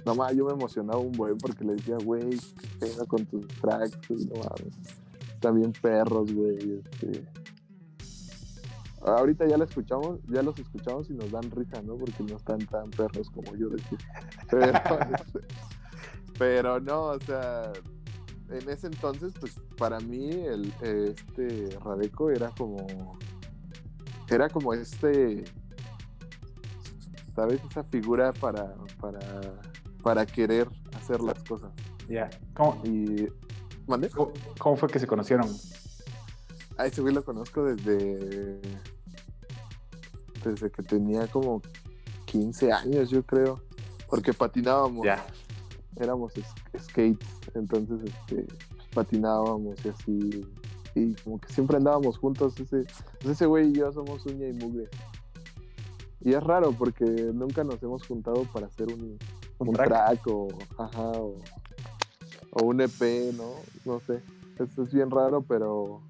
no 0.05 0.15
más, 0.15 0.35
yo 0.35 0.45
me 0.47 0.53
emocionaba 0.53 0.99
un 0.99 1.13
buen 1.13 1.39
porque 1.39 1.65
le 1.65 1.75
decía, 1.75 1.97
güey, 2.05 2.31
qué 2.31 2.69
pena 2.81 3.05
con 3.07 3.25
tus 3.27 3.47
tracks, 3.47 4.11
no 4.11 4.35
mames. 4.35 5.57
Bien 5.57 5.73
perros, 5.73 6.33
güey. 6.33 6.81
Este. 6.81 7.27
Ahorita 9.05 9.47
ya 9.47 9.59
la 9.59 9.65
escuchamos, 9.65 10.21
ya 10.29 10.43
los 10.43 10.57
escuchamos 10.59 11.11
y 11.11 11.15
nos 11.15 11.31
dan 11.33 11.51
risa, 11.51 11.83
¿no? 11.83 11.97
Porque 11.97 12.23
no 12.23 12.37
están 12.37 12.61
tan 12.67 12.91
perros 12.91 13.29
como 13.31 13.55
yo 13.57 13.69
decía. 13.69 13.99
Pero, 14.51 14.79
este, 15.19 15.41
pero 16.39 16.81
no, 16.81 17.05
o 17.05 17.21
sea, 17.21 17.73
en 18.51 18.69
ese 18.69 18.87
entonces, 18.87 19.33
pues 19.39 19.59
para 19.79 19.99
mí 20.01 20.31
el, 20.31 20.73
este 20.83 21.71
Radeco 21.81 22.31
era 22.31 22.51
como, 22.51 23.19
era 24.29 24.49
como 24.49 24.75
este, 24.75 25.45
¿sabes? 27.35 27.61
Esa 27.71 27.85
figura 27.85 28.33
para, 28.33 28.75
para 29.01 29.21
para 30.03 30.27
querer 30.27 30.69
hacer 30.97 31.21
las 31.21 31.43
cosas. 31.45 31.71
Ya. 32.09 32.29
¿Cómo? 32.55 32.81
Y, 32.85 33.29
¿Cómo, 34.59 34.77
fue 34.77 34.89
que 34.89 34.99
se 34.99 35.07
conocieron? 35.07 35.49
A 36.77 36.87
ese 36.87 37.01
güey 37.01 37.15
lo 37.15 37.25
conozco 37.25 37.65
desde. 37.65 38.61
Desde 40.45 40.71
que 40.71 40.83
tenía 40.83 41.27
como 41.29 41.63
15 42.27 42.73
años, 42.73 43.11
yo 43.11 43.23
creo. 43.25 43.63
Porque 44.09 44.33
patinábamos. 44.33 45.05
Ya. 45.05 45.25
Éramos 45.97 46.33
skates. 46.79 47.29
Entonces, 47.55 47.99
este, 48.05 48.47
patinábamos 48.95 49.85
y 49.85 49.89
así. 49.89 50.47
Y 50.95 51.15
como 51.23 51.41
que 51.41 51.53
siempre 51.53 51.77
andábamos 51.77 52.19
juntos. 52.19 52.59
Ese, 52.59 52.85
pues 53.21 53.35
ese 53.35 53.47
güey 53.47 53.71
y 53.71 53.75
yo 53.75 53.93
somos 53.93 54.25
uña 54.27 54.49
y 54.49 54.53
mugre. 54.53 54.89
Y 56.21 56.35
es 56.35 56.43
raro 56.43 56.73
porque 56.73 57.05
nunca 57.05 57.65
nos 57.65 57.83
hemos 57.83 58.07
juntado 58.07 58.45
para 58.53 58.67
hacer 58.67 58.89
un, 58.93 59.19
un, 59.71 59.75
track, 59.75 60.27
o, 60.27 60.49
ajá, 60.79 61.13
o, 61.13 62.63
un 62.63 62.81
EP, 62.81 63.33
¿no? 63.35 63.53
No 63.85 64.01
sé. 64.01 64.23
Esto 64.59 64.83
es 64.83 64.93
bien 64.93 65.11
raro, 65.11 65.43
pero 65.43 66.03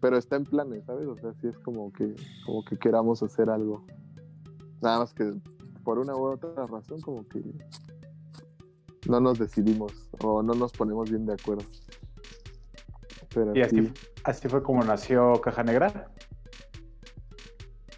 pero 0.00 0.16
está 0.16 0.36
en 0.36 0.44
planes, 0.44 0.84
¿sabes? 0.84 1.06
O 1.08 1.16
sea, 1.16 1.32
sí 1.40 1.48
es 1.48 1.58
como 1.58 1.92
que 1.92 2.14
como 2.46 2.64
que 2.64 2.76
queramos 2.78 3.22
hacer 3.22 3.50
algo. 3.50 3.84
Nada 4.80 5.00
más 5.00 5.12
que 5.12 5.34
por 5.84 5.98
una 5.98 6.14
u 6.14 6.26
otra 6.26 6.66
razón 6.66 7.00
como 7.00 7.26
que 7.26 7.42
no 9.08 9.20
nos 9.20 9.38
decidimos 9.38 9.92
o 10.22 10.42
no 10.42 10.54
nos 10.54 10.72
ponemos 10.72 11.10
bien 11.10 11.26
de 11.26 11.34
acuerdo. 11.34 11.64
Pero 13.34 13.56
y 13.56 13.62
así, 13.62 13.92
así 14.24 14.48
fue 14.48 14.62
como 14.62 14.82
nació 14.84 15.40
Caja 15.40 15.62
Negra. 15.62 16.10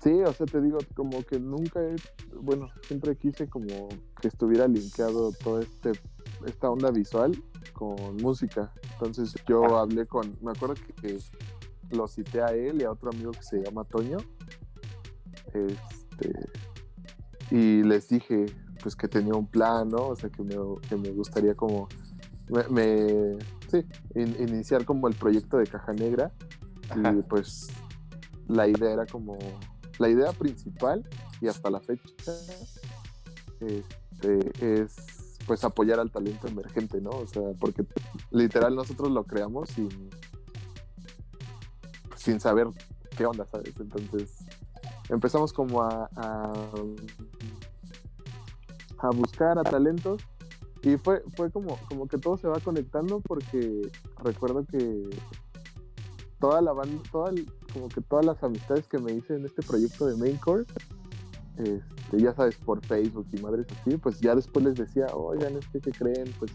Sí, 0.03 0.11
o 0.23 0.33
sea, 0.33 0.47
te 0.47 0.63
digo, 0.63 0.79
como 0.95 1.23
que 1.25 1.39
nunca 1.39 1.83
he, 1.83 1.95
bueno, 2.41 2.71
siempre 2.87 3.17
quise 3.17 3.49
como 3.49 3.89
que 4.21 4.29
estuviera 4.29 4.67
linkeado 4.67 5.31
todo 5.33 5.61
este, 5.61 5.93
esta 6.47 6.71
onda 6.71 6.91
visual 6.91 7.37
con 7.75 8.17
música. 8.17 8.73
Entonces 8.95 9.35
yo 9.47 9.77
hablé 9.77 10.07
con, 10.07 10.39
me 10.41 10.53
acuerdo 10.53 10.75
que, 11.03 11.19
lo 11.91 12.07
cité 12.07 12.41
a 12.41 12.47
él 12.47 12.81
y 12.81 12.85
a 12.85 12.93
otro 12.93 13.11
amigo 13.11 13.33
que 13.33 13.43
se 13.43 13.63
llama 13.63 13.85
Toño. 13.85 14.19
Este, 15.53 16.33
y 17.51 17.83
les 17.83 18.09
dije, 18.09 18.47
pues 18.81 18.95
que 18.95 19.09
tenía 19.09 19.35
un 19.35 19.49
plan, 19.49 19.89
¿no? 19.89 20.07
O 20.07 20.17
sea, 20.17 20.31
que 20.31 20.43
me, 20.43 20.55
que 20.89 20.97
me 20.97 21.11
gustaría 21.11 21.55
como, 21.57 21.89
me, 22.71 23.37
sí, 23.69 23.85
iniciar 24.15 24.85
como 24.85 25.09
el 25.09 25.15
proyecto 25.15 25.59
de 25.59 25.67
Caja 25.67 25.93
Negra. 25.93 26.33
Y 26.97 27.23
pues 27.23 27.69
la 28.47 28.67
idea 28.69 28.93
era 28.93 29.07
como 29.07 29.37
la 30.01 30.09
idea 30.09 30.33
principal 30.33 31.07
y 31.43 31.47
hasta 31.47 31.71
la 31.71 31.79
fecha 31.79 32.11
este, 33.61 34.83
es 34.83 34.97
pues 35.47 35.63
apoyar 35.63 36.01
al 36.01 36.11
talento 36.11 36.49
emergente, 36.49 37.01
¿no? 37.01 37.11
O 37.11 37.27
sea, 37.27 37.43
porque 37.61 37.85
literal 38.31 38.75
nosotros 38.75 39.11
lo 39.11 39.25
creamos 39.25 39.69
sin, 39.69 39.89
sin 42.17 42.41
saber 42.41 42.69
qué 43.17 43.27
onda, 43.27 43.45
¿sabes? 43.47 43.75
Entonces 43.79 44.39
empezamos 45.11 45.53
como 45.53 45.83
a, 45.83 46.09
a, 48.97 49.11
buscar 49.11 49.59
a 49.59 49.65
talentos 49.65 50.23
y 50.83 50.97
fue, 50.97 51.23
fue 51.37 51.51
como, 51.51 51.79
como 51.89 52.09
que 52.09 52.17
todo 52.17 52.39
se 52.39 52.49
va 52.49 52.59
conectando 52.61 53.21
porque 53.21 53.83
recuerdo 54.17 54.65
que 54.65 55.11
toda 56.39 56.63
la 56.63 56.73
banda, 56.73 57.03
toda, 57.13 57.33
como 57.73 57.89
que 57.89 58.01
todas 58.01 58.25
las 58.25 58.43
amistades 58.43 58.87
que 58.87 58.99
me 58.99 59.13
hice 59.13 59.35
en 59.35 59.45
este 59.45 59.63
proyecto 59.63 60.07
de 60.07 60.17
Main 60.17 60.37
Course, 60.37 60.73
este, 61.57 62.21
ya 62.21 62.35
sabes, 62.35 62.57
por 62.57 62.85
Facebook 62.85 63.27
y 63.33 63.41
madres 63.41 63.67
así, 63.81 63.97
pues 63.97 64.21
ya 64.21 64.35
después 64.35 64.65
les 64.65 64.75
decía, 64.75 65.07
oigan, 65.15 65.57
este 65.57 65.81
que 65.81 65.91
creen, 65.91 66.33
pues 66.39 66.53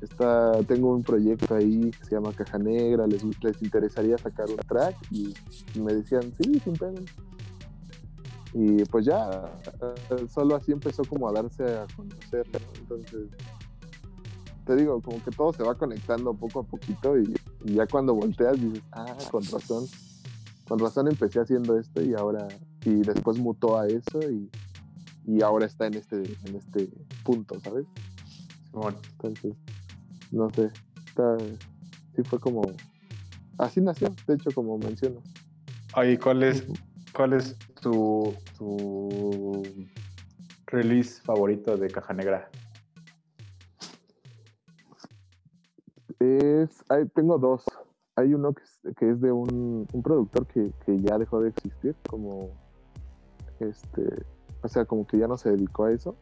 está, 0.00 0.52
tengo 0.64 0.94
un 0.94 1.02
proyecto 1.02 1.54
ahí 1.54 1.90
que 1.90 2.04
se 2.04 2.10
llama 2.12 2.32
Caja 2.32 2.58
Negra, 2.58 3.06
les, 3.06 3.22
les 3.42 3.62
interesaría 3.62 4.18
sacar 4.18 4.48
un 4.48 4.56
track 4.56 4.96
y 5.10 5.34
me 5.80 5.94
decían, 5.94 6.32
sí, 6.40 6.60
sin 6.60 6.74
pena. 6.74 7.00
Y 8.52 8.84
pues 8.86 9.04
ya, 9.04 9.52
solo 10.32 10.56
así 10.56 10.72
empezó 10.72 11.04
como 11.04 11.28
a 11.28 11.32
darse 11.32 11.62
a 11.62 11.86
conocer, 11.94 12.46
entonces 12.80 13.28
te 14.66 14.74
digo, 14.74 15.00
como 15.00 15.22
que 15.22 15.30
todo 15.30 15.52
se 15.52 15.62
va 15.62 15.76
conectando 15.76 16.34
poco 16.34 16.60
a 16.60 16.62
poquito 16.64 17.16
y, 17.16 17.34
ya 17.64 17.86
cuando 17.86 18.14
volteas 18.14 18.60
dices, 18.60 18.82
ah, 18.92 19.16
con 19.30 19.42
razón, 19.44 19.86
con 20.66 20.78
razón 20.78 21.08
empecé 21.08 21.40
haciendo 21.40 21.78
esto 21.78 22.02
y 22.02 22.14
ahora, 22.14 22.48
y 22.84 23.02
después 23.02 23.38
mutó 23.38 23.78
a 23.78 23.86
eso 23.86 24.20
y, 24.30 24.50
ahora 25.42 25.66
está 25.66 25.86
en 25.86 25.94
este, 25.94 26.16
en 26.16 26.56
este 26.56 26.88
punto, 27.24 27.58
¿sabes? 27.60 27.84
Bueno. 28.72 28.98
Entonces, 29.12 29.54
no 30.30 30.48
sé, 30.50 30.70
está, 31.04 31.36
sí 32.14 32.22
fue 32.24 32.38
como, 32.38 32.62
así 33.58 33.80
nació, 33.80 34.14
de 34.26 34.34
hecho, 34.34 34.50
como 34.54 34.78
menciono. 34.78 35.20
Oye, 35.96 36.18
¿cuál 36.18 36.42
es, 36.42 36.64
cuál 37.12 37.32
es 37.32 37.56
tu, 37.80 38.34
tu 38.56 39.62
release 40.66 41.20
favorito 41.22 41.76
de 41.76 41.90
Caja 41.90 42.12
Negra? 42.12 42.48
Es, 46.20 46.84
tengo 47.14 47.38
dos. 47.38 47.64
Hay 48.16 48.32
uno 48.32 48.54
que 48.54 49.10
es, 49.10 49.20
de 49.20 49.30
un, 49.30 49.86
productor 50.02 50.46
que, 50.46 50.72
ya 50.86 51.18
dejó 51.18 51.40
de 51.40 51.50
existir, 51.50 51.94
como 52.08 52.50
este, 53.60 54.24
o 54.62 54.68
sea, 54.68 54.84
como 54.84 55.06
que 55.06 55.18
ya 55.18 55.28
no 55.28 55.36
se 55.36 55.50
dedicó 55.50 55.84
a 55.84 55.92
eso, 55.92 56.16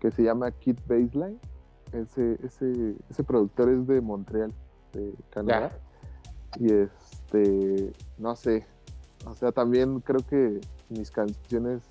que 0.00 0.10
se 0.10 0.22
llama 0.22 0.50
Kit 0.52 0.80
Baseline. 0.86 1.38
Ese, 1.92 2.38
ese, 2.42 2.96
ese 3.08 3.24
productor 3.24 3.68
es 3.68 3.86
de 3.86 4.00
Montreal, 4.00 4.52
de 4.92 5.14
Canadá. 5.30 5.70
Y 6.58 6.72
este, 6.72 7.92
no 8.18 8.36
sé, 8.36 8.66
o 9.26 9.34
sea, 9.34 9.52
también 9.52 10.00
creo 10.00 10.20
que 10.26 10.60
mis 10.88 11.10
canciones 11.10 11.82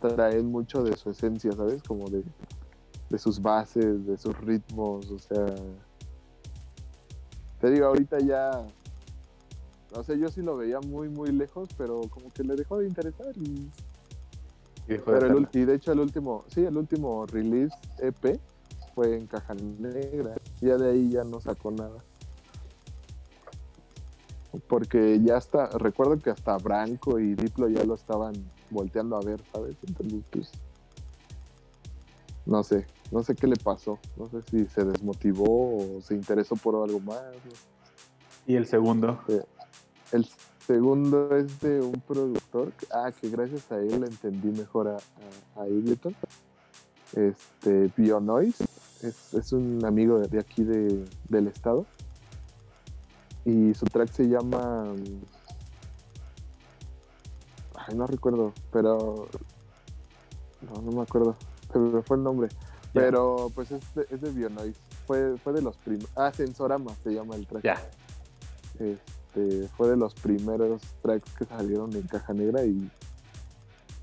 traen 0.00 0.46
mucho 0.46 0.82
de 0.82 0.96
su 0.96 1.10
esencia, 1.10 1.52
¿sabes? 1.52 1.82
Como 1.82 2.08
de, 2.08 2.24
de 3.10 3.18
sus 3.18 3.40
bases, 3.40 4.06
de 4.06 4.16
sus 4.16 4.38
ritmos, 4.40 5.10
o 5.10 5.18
sea, 5.18 5.46
te 7.60 7.70
digo, 7.70 7.86
ahorita 7.86 8.18
ya, 8.20 8.66
no 9.94 10.02
sé, 10.02 10.18
yo 10.18 10.28
sí 10.28 10.42
lo 10.42 10.56
veía 10.56 10.80
muy, 10.80 11.08
muy 11.08 11.30
lejos, 11.30 11.68
pero 11.76 12.00
como 12.10 12.30
que 12.32 12.42
le 12.42 12.56
dejó 12.56 12.78
de 12.78 12.88
interesar 12.88 13.36
y... 13.36 13.70
Y, 14.88 15.64
de 15.64 15.74
hecho 15.74 15.92
el 15.92 16.00
último, 16.00 16.44
sí, 16.48 16.64
el 16.64 16.76
último 16.76 17.24
release 17.26 17.76
EP 17.98 18.40
fue 18.92 19.16
en 19.16 19.26
caja 19.28 19.54
negra. 19.54 20.34
Ya 20.60 20.76
de 20.76 20.90
ahí 20.90 21.10
ya 21.10 21.22
no 21.22 21.40
sacó 21.40 21.70
nada. 21.70 22.02
Porque 24.66 25.20
ya 25.22 25.36
está, 25.36 25.66
recuerdo 25.78 26.18
que 26.18 26.30
hasta 26.30 26.56
Branco 26.58 27.20
y 27.20 27.34
Diplo 27.34 27.68
ya 27.68 27.84
lo 27.84 27.94
estaban 27.94 28.34
volteando 28.70 29.16
a 29.16 29.20
ver, 29.20 29.40
¿sabes? 29.52 29.76
Entonces, 29.86 30.22
pues, 30.30 30.50
no 32.46 32.64
sé, 32.64 32.84
no 33.10 33.22
sé 33.22 33.34
qué 33.34 33.46
le 33.46 33.56
pasó. 33.56 33.98
No 34.16 34.28
sé 34.28 34.42
si 34.42 34.66
se 34.66 34.84
desmotivó 34.84 35.76
o 35.76 36.00
se 36.00 36.14
interesó 36.14 36.56
por 36.56 36.76
algo 36.76 37.00
más. 37.00 37.20
¿Y 38.46 38.56
el 38.56 38.66
segundo? 38.66 39.20
el 40.12 40.26
segundo 40.66 41.36
es 41.36 41.60
de 41.60 41.80
un 41.80 42.00
productor. 42.00 42.72
ah, 42.92 43.10
que 43.12 43.28
gracias 43.28 43.70
a 43.72 43.78
él 43.78 44.04
entendí 44.04 44.48
mejor 44.48 44.88
a, 44.88 44.96
a, 45.56 45.62
Ableton. 45.62 46.14
Este, 47.14 47.90
Bionoise. 47.96 48.64
Es, 49.02 49.34
es 49.34 49.52
un 49.52 49.84
amigo 49.84 50.20
de, 50.20 50.38
aquí 50.38 50.62
de, 50.62 51.04
del 51.28 51.48
estado. 51.48 51.86
Y 53.44 53.74
su 53.74 53.86
track 53.86 54.10
se 54.12 54.28
llama. 54.28 54.84
Ay, 57.74 57.94
no 57.96 58.06
recuerdo, 58.06 58.52
pero. 58.72 59.26
No, 60.60 60.82
no 60.82 60.92
me 60.92 61.02
acuerdo. 61.02 61.36
Se 61.72 62.02
fue 62.02 62.16
el 62.16 62.22
nombre. 62.22 62.48
Pero 62.92 63.50
pues 63.54 63.70
es 63.70 63.94
de, 63.94 64.06
es 64.10 64.20
de 64.20 64.30
Bionoise. 64.30 64.78
Fue, 65.06 65.36
fue 65.38 65.52
de 65.52 65.62
los 65.62 65.76
primeros. 65.76 66.10
Ah, 66.16 66.32
Sensorama 66.32 66.94
se 67.02 67.10
llama 67.14 67.36
el 67.36 67.46
track. 67.46 67.62
Ya. 67.62 67.90
Este, 68.78 69.68
fue 69.76 69.90
de 69.90 69.96
los 69.96 70.14
primeros 70.14 70.82
tracks 71.02 71.30
que 71.34 71.44
salieron 71.44 71.94
en 71.94 72.02
caja 72.02 72.32
negra 72.32 72.64
y, 72.64 72.90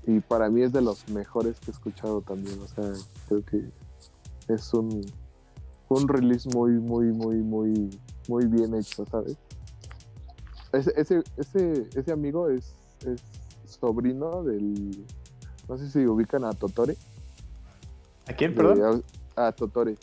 y 0.06 0.20
para 0.20 0.48
mí 0.48 0.62
es 0.62 0.72
de 0.72 0.80
los 0.80 1.08
mejores 1.10 1.60
que 1.60 1.70
he 1.70 1.74
escuchado 1.74 2.22
también. 2.22 2.58
O 2.60 2.68
sea, 2.68 2.92
creo 3.28 3.44
que 3.44 3.64
es 4.48 4.72
un, 4.72 5.04
un 5.88 6.08
release 6.08 6.48
muy, 6.48 6.72
muy, 6.72 7.06
muy, 7.06 7.36
muy, 7.36 8.00
muy 8.28 8.46
bien 8.46 8.74
hecho, 8.74 9.04
¿sabes? 9.06 9.36
Ese, 10.72 10.92
ese, 10.96 11.22
ese, 11.36 11.88
ese 11.94 12.12
amigo 12.12 12.48
es, 12.48 12.74
es 13.06 13.22
sobrino 13.66 14.42
del. 14.44 15.06
No 15.68 15.76
sé 15.76 15.90
si 15.90 16.06
ubican 16.06 16.44
a 16.44 16.52
Totore. 16.52 16.96
¿A 18.28 18.32
quién, 18.34 18.54
perdón? 18.54 19.02
A 19.36 19.52
Totore, 19.52 19.96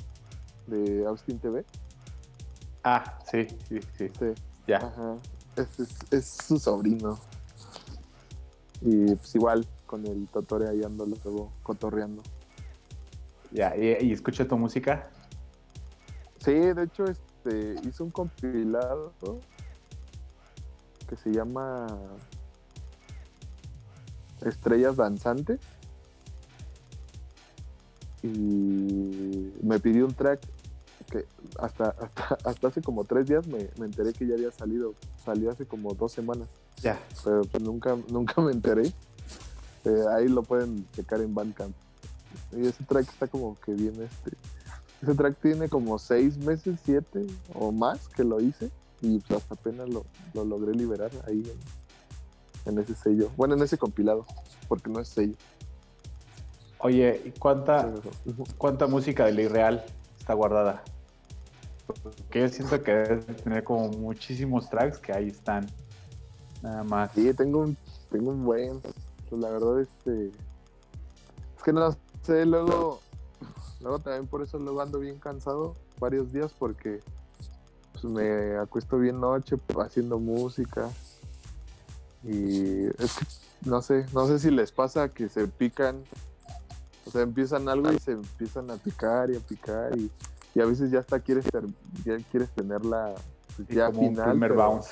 de 0.66 1.06
Austin 1.06 1.40
TV. 1.40 1.64
Ah, 2.84 3.20
sí, 3.30 3.48
sí, 3.68 3.80
sí. 3.98 4.10
Ya. 4.68 4.78
Ajá. 4.78 5.18
Es, 6.12 6.38
su 6.46 6.58
sobrino. 6.58 7.20
Y 8.82 9.16
pues 9.16 9.36
igual, 9.36 9.68
con 9.86 10.06
el 10.08 10.28
Totore 10.28 10.70
ahí 10.70 10.84
ando 10.84 11.06
luego 11.06 11.52
cotorreando. 11.62 12.24
Ya, 13.52 13.76
¿y, 13.78 14.12
escucha 14.12 14.48
tu 14.48 14.58
música? 14.58 15.10
Sí, 16.44 16.54
de 16.54 16.84
hecho, 16.84 17.06
este, 17.06 17.76
hizo 17.88 18.04
un 18.04 18.12
compilado 18.12 19.14
que 21.08 21.16
se 21.16 21.32
llama 21.32 21.88
Estrellas 24.42 24.96
Danzantes 24.96 25.60
y 28.26 29.54
me 29.62 29.80
pidió 29.80 30.06
un 30.06 30.14
track 30.14 30.40
que 31.10 31.26
hasta, 31.60 31.96
hasta, 32.44 32.68
hace 32.68 32.82
como 32.82 33.04
tres 33.04 33.28
días 33.28 33.46
me, 33.48 33.70
enteré 33.84 34.14
que 34.14 34.26
ya 34.28 34.36
había 34.36 34.52
salido. 34.52 34.96
Salió 35.24 35.52
hace 35.52 35.66
como 35.66 35.94
dos 35.94 36.12
semanas. 36.12 36.48
Ya. 36.82 37.00
Pero 37.24 37.42
pues 37.44 37.64
nunca, 37.64 37.98
nunca 38.10 38.42
me 38.42 38.52
enteré. 38.52 38.92
Eh, 39.86 40.04
ahí 40.16 40.28
lo 40.28 40.44
pueden 40.44 40.88
checar 40.94 41.22
en 41.22 41.34
Bandcamp. 41.36 41.76
Y 42.52 42.66
ese 42.66 42.84
track 42.84 43.08
está 43.08 43.28
como 43.28 43.56
que 43.60 43.74
viene 43.74 44.06
este. 44.06 44.36
Ese 45.02 45.14
track 45.14 45.40
tiene 45.40 45.70
como 45.70 46.00
seis 46.00 46.38
meses, 46.38 46.80
siete 46.84 47.28
o 47.54 47.72
más 47.72 48.08
que 48.08 48.24
lo 48.24 48.42
hice. 48.42 48.72
Y 49.02 49.20
pues 49.20 49.42
hasta 49.42 49.54
apenas 49.54 49.88
lo, 49.90 50.06
logré 50.34 50.74
liberar 50.74 51.12
ahí 51.28 51.44
en, 52.66 52.72
en 52.72 52.80
ese 52.80 52.96
sello. 52.96 53.30
Bueno, 53.38 53.54
en 53.54 53.62
ese 53.62 53.78
compilado, 53.78 54.26
porque 54.68 54.90
no 54.90 55.00
es 55.00 55.10
sello. 55.10 55.36
Oye, 56.80 57.22
¿y 57.26 57.32
cuánta, 57.32 57.92
cuánta 58.58 58.88
música 58.88 59.26
de 59.26 59.44
Irreal 59.44 59.84
está 60.20 60.34
guardada? 60.34 60.84
Porque 61.88 62.42
yo 62.42 62.50
siento 62.50 62.82
que 62.84 62.92
debe 62.92 63.18
tener 63.18 63.64
como 63.64 63.90
muchísimos 63.90 64.70
tracks 64.70 64.98
que 64.98 65.14
ahí 65.14 65.28
están. 65.28 65.68
Nada 66.62 66.84
más. 66.84 67.12
Sí, 67.14 67.34
tengo 67.34 67.60
un, 67.60 67.78
tengo 68.12 68.32
un 68.32 68.44
buen. 68.44 68.82
Pues 69.30 69.42
la 69.42 69.52
verdad, 69.52 69.82
este. 69.82 70.28
Es 71.58 71.64
que 71.64 71.74
no 71.74 71.96
sé, 72.24 72.46
luego. 72.46 73.00
Luego 73.82 74.00
también 74.00 74.26
por 74.26 74.42
eso 74.42 74.58
luego 74.58 74.82
ando 74.82 75.00
bien 75.00 75.20
cansado 75.20 75.76
varios 76.00 76.32
días 76.32 76.52
porque 76.58 77.02
pues, 77.92 78.04
me 78.06 78.58
acuesto 78.58 78.98
bien 78.98 79.20
noche 79.20 79.58
haciendo 79.80 80.18
música. 80.18 80.90
Y 82.24 82.88
es 82.88 83.18
que 83.18 83.26
no 83.70 83.82
sé, 83.82 84.06
no 84.14 84.28
sé 84.28 84.40
si 84.40 84.50
les 84.50 84.72
pasa 84.72 85.10
que 85.10 85.30
se 85.30 85.48
pican 85.48 86.04
o 87.06 87.12
sea, 87.12 87.22
empiezan 87.22 87.70
algo 87.70 87.92
y 87.92 88.00
se 88.00 88.12
empiezan 88.12 88.70
a 88.72 88.78
picar 88.78 89.30
y 89.32 89.38
a 89.38 89.40
picar 89.40 89.98
y, 89.98 90.12
a 90.60 90.66
veces 90.66 90.90
ya 90.90 91.00
hasta 91.00 91.20
quieres, 91.20 91.46
ya 92.06 92.18
quieres 92.32 92.50
tenerla 92.52 93.14
pues, 93.58 93.68
ya 93.68 93.92
final. 93.92 94.32
primer 94.32 94.54
bounce. 94.54 94.90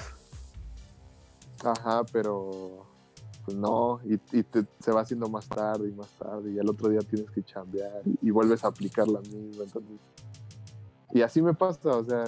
Ajá, 1.64 2.04
pero 2.12 2.86
pues 3.46 3.58
no, 3.58 4.00
y, 4.04 4.16
y 4.38 4.44
te- 4.44 4.66
se 4.80 4.92
va 4.92 5.02
haciendo 5.02 5.30
más 5.30 5.48
tarde 5.48 5.88
y 5.88 5.94
más 5.94 6.10
tarde, 6.18 6.52
y 6.52 6.60
al 6.60 6.70
otro 6.70 6.90
día 6.90 7.00
tienes 7.00 7.30
que 7.32 7.44
chambear 7.44 8.02
y, 8.06 8.28
y 8.28 8.32
vuelves 8.32 8.64
a 8.66 8.68
aplicar 8.68 9.08
la 9.08 9.22
misma, 9.22 9.64
entonces. 9.64 10.00
Y 11.14 11.22
así 11.22 11.42
me 11.42 11.54
pasa, 11.54 11.96
o 11.96 12.04
sea, 12.04 12.26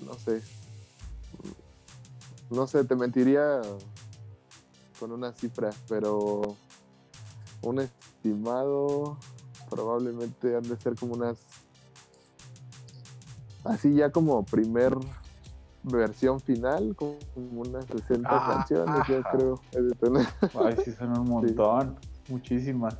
no 0.00 0.14
sé. 0.14 0.42
No 2.50 2.66
sé, 2.66 2.84
te 2.84 2.96
mentiría 2.96 3.60
con 4.98 5.12
una 5.12 5.32
cifra, 5.32 5.70
pero 5.88 6.56
un 7.62 7.80
estimado 7.80 9.16
probablemente 9.70 10.56
han 10.56 10.62
de 10.62 10.76
ser 10.76 10.94
como 10.96 11.14
unas. 11.14 11.38
Así 13.64 13.94
ya 13.94 14.10
como 14.10 14.44
primer 14.44 14.96
versión 15.82 16.40
final, 16.40 16.94
como 16.96 17.16
unas 17.34 17.84
60 17.86 18.28
Ah, 18.30 18.46
canciones, 18.46 19.02
yo 19.08 19.18
ajá. 19.18 19.30
creo. 19.36 19.60
he 19.72 19.82
de 19.82 19.94
tener. 19.96 20.26
Ay, 20.54 20.76
sí, 20.84 20.92
son 20.92 21.18
un 21.18 21.28
montón. 21.28 21.96
Muchísimas. 22.28 22.94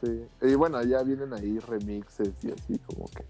Sí. 0.00 0.24
Y 0.42 0.54
bueno, 0.54 0.82
ya 0.82 1.02
vienen 1.02 1.32
ahí 1.32 1.58
remixes 1.60 2.32
y 2.42 2.50
así 2.50 2.78
como 2.80 3.06
que, 3.06 3.24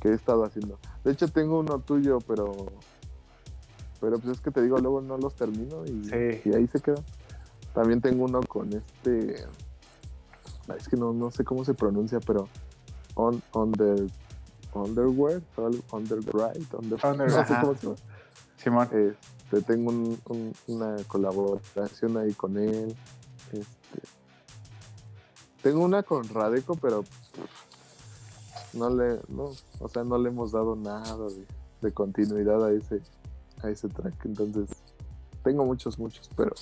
que 0.00 0.08
he 0.10 0.14
estado 0.14 0.44
haciendo. 0.44 0.78
De 1.04 1.12
hecho 1.12 1.28
tengo 1.28 1.58
uno 1.60 1.78
tuyo, 1.80 2.18
pero 2.20 2.52
pero 4.00 4.18
pues 4.20 4.36
es 4.36 4.40
que 4.40 4.52
te 4.52 4.62
digo, 4.62 4.78
luego 4.78 5.00
no 5.00 5.18
los 5.18 5.34
termino 5.34 5.84
y, 5.84 6.04
Sí. 6.04 6.40
y 6.48 6.54
ahí 6.54 6.66
se 6.68 6.78
quedan. 6.80 7.04
También 7.78 8.00
tengo 8.00 8.24
uno 8.24 8.40
con 8.40 8.72
este 8.72 9.46
es 10.76 10.88
que 10.88 10.96
no, 10.96 11.12
no 11.12 11.30
sé 11.30 11.44
cómo 11.44 11.64
se 11.64 11.74
pronuncia, 11.74 12.18
pero 12.18 12.48
on, 13.14 13.40
under 13.54 14.04
underwear, 14.74 15.40
all- 15.56 15.84
undergrad, 15.92 16.56
under, 16.76 16.98
Under- 17.06 17.30
no 17.30 17.46
sé 17.46 17.54
cómo 17.60 17.74
se 17.76 17.86
llama. 17.86 17.96
Simón. 18.56 18.88
Este, 18.92 19.62
tengo 19.62 19.90
un- 19.90 20.20
un- 20.28 20.52
una 20.66 20.96
colaboración 21.04 22.16
ahí 22.16 22.32
con 22.32 22.58
él. 22.58 22.96
Este, 23.52 24.08
tengo 25.62 25.84
una 25.84 26.02
con 26.02 26.28
Radeco, 26.28 26.74
pero 26.74 27.04
no 28.72 28.90
le, 28.90 29.20
no, 29.28 29.52
o 29.78 29.88
sea, 29.88 30.02
no 30.02 30.18
le 30.18 30.30
hemos 30.30 30.50
dado 30.50 30.74
nada 30.74 31.16
de, 31.28 31.46
de 31.80 31.92
continuidad 31.92 32.64
a 32.64 32.72
ese, 32.72 33.00
a 33.62 33.70
ese 33.70 33.88
track. 33.88 34.24
Entonces, 34.24 34.68
tengo 35.44 35.64
muchos, 35.64 35.96
muchos, 35.96 36.28
pero 36.36 36.52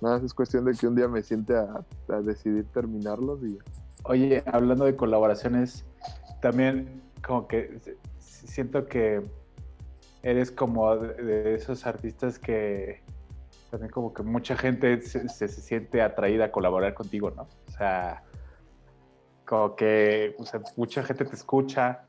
Nada, 0.00 0.20
es 0.24 0.32
cuestión 0.34 0.64
de 0.64 0.72
que 0.72 0.86
un 0.86 0.94
día 0.94 1.08
me 1.08 1.22
siente 1.22 1.54
a, 1.56 1.84
a 2.08 2.20
decidir 2.20 2.64
terminarlos 2.72 3.42
y 3.44 3.58
Oye, 4.04 4.42
hablando 4.46 4.84
de 4.84 4.96
colaboraciones, 4.96 5.84
también 6.42 7.02
como 7.26 7.48
que 7.48 7.80
siento 8.18 8.86
que 8.86 9.22
eres 10.22 10.50
como 10.52 10.94
de, 10.96 11.54
esos 11.54 11.86
artistas 11.86 12.38
que 12.38 13.02
también 13.70 13.90
como 13.90 14.12
que 14.12 14.22
mucha 14.22 14.56
gente 14.56 15.00
se, 15.00 15.26
se- 15.28 15.48
se 15.48 15.60
siente 15.62 16.02
atraída 16.02 16.46
a 16.46 16.52
colaborar 16.52 16.92
contigo, 16.94 17.30
¿no? 17.30 17.48
O 17.66 17.70
sea, 17.70 18.22
como 19.46 19.74
que 19.74 20.34
o 20.38 20.44
sea, 20.44 20.60
mucha 20.76 21.02
gente 21.02 21.24
te 21.24 21.34
escucha 21.34 22.04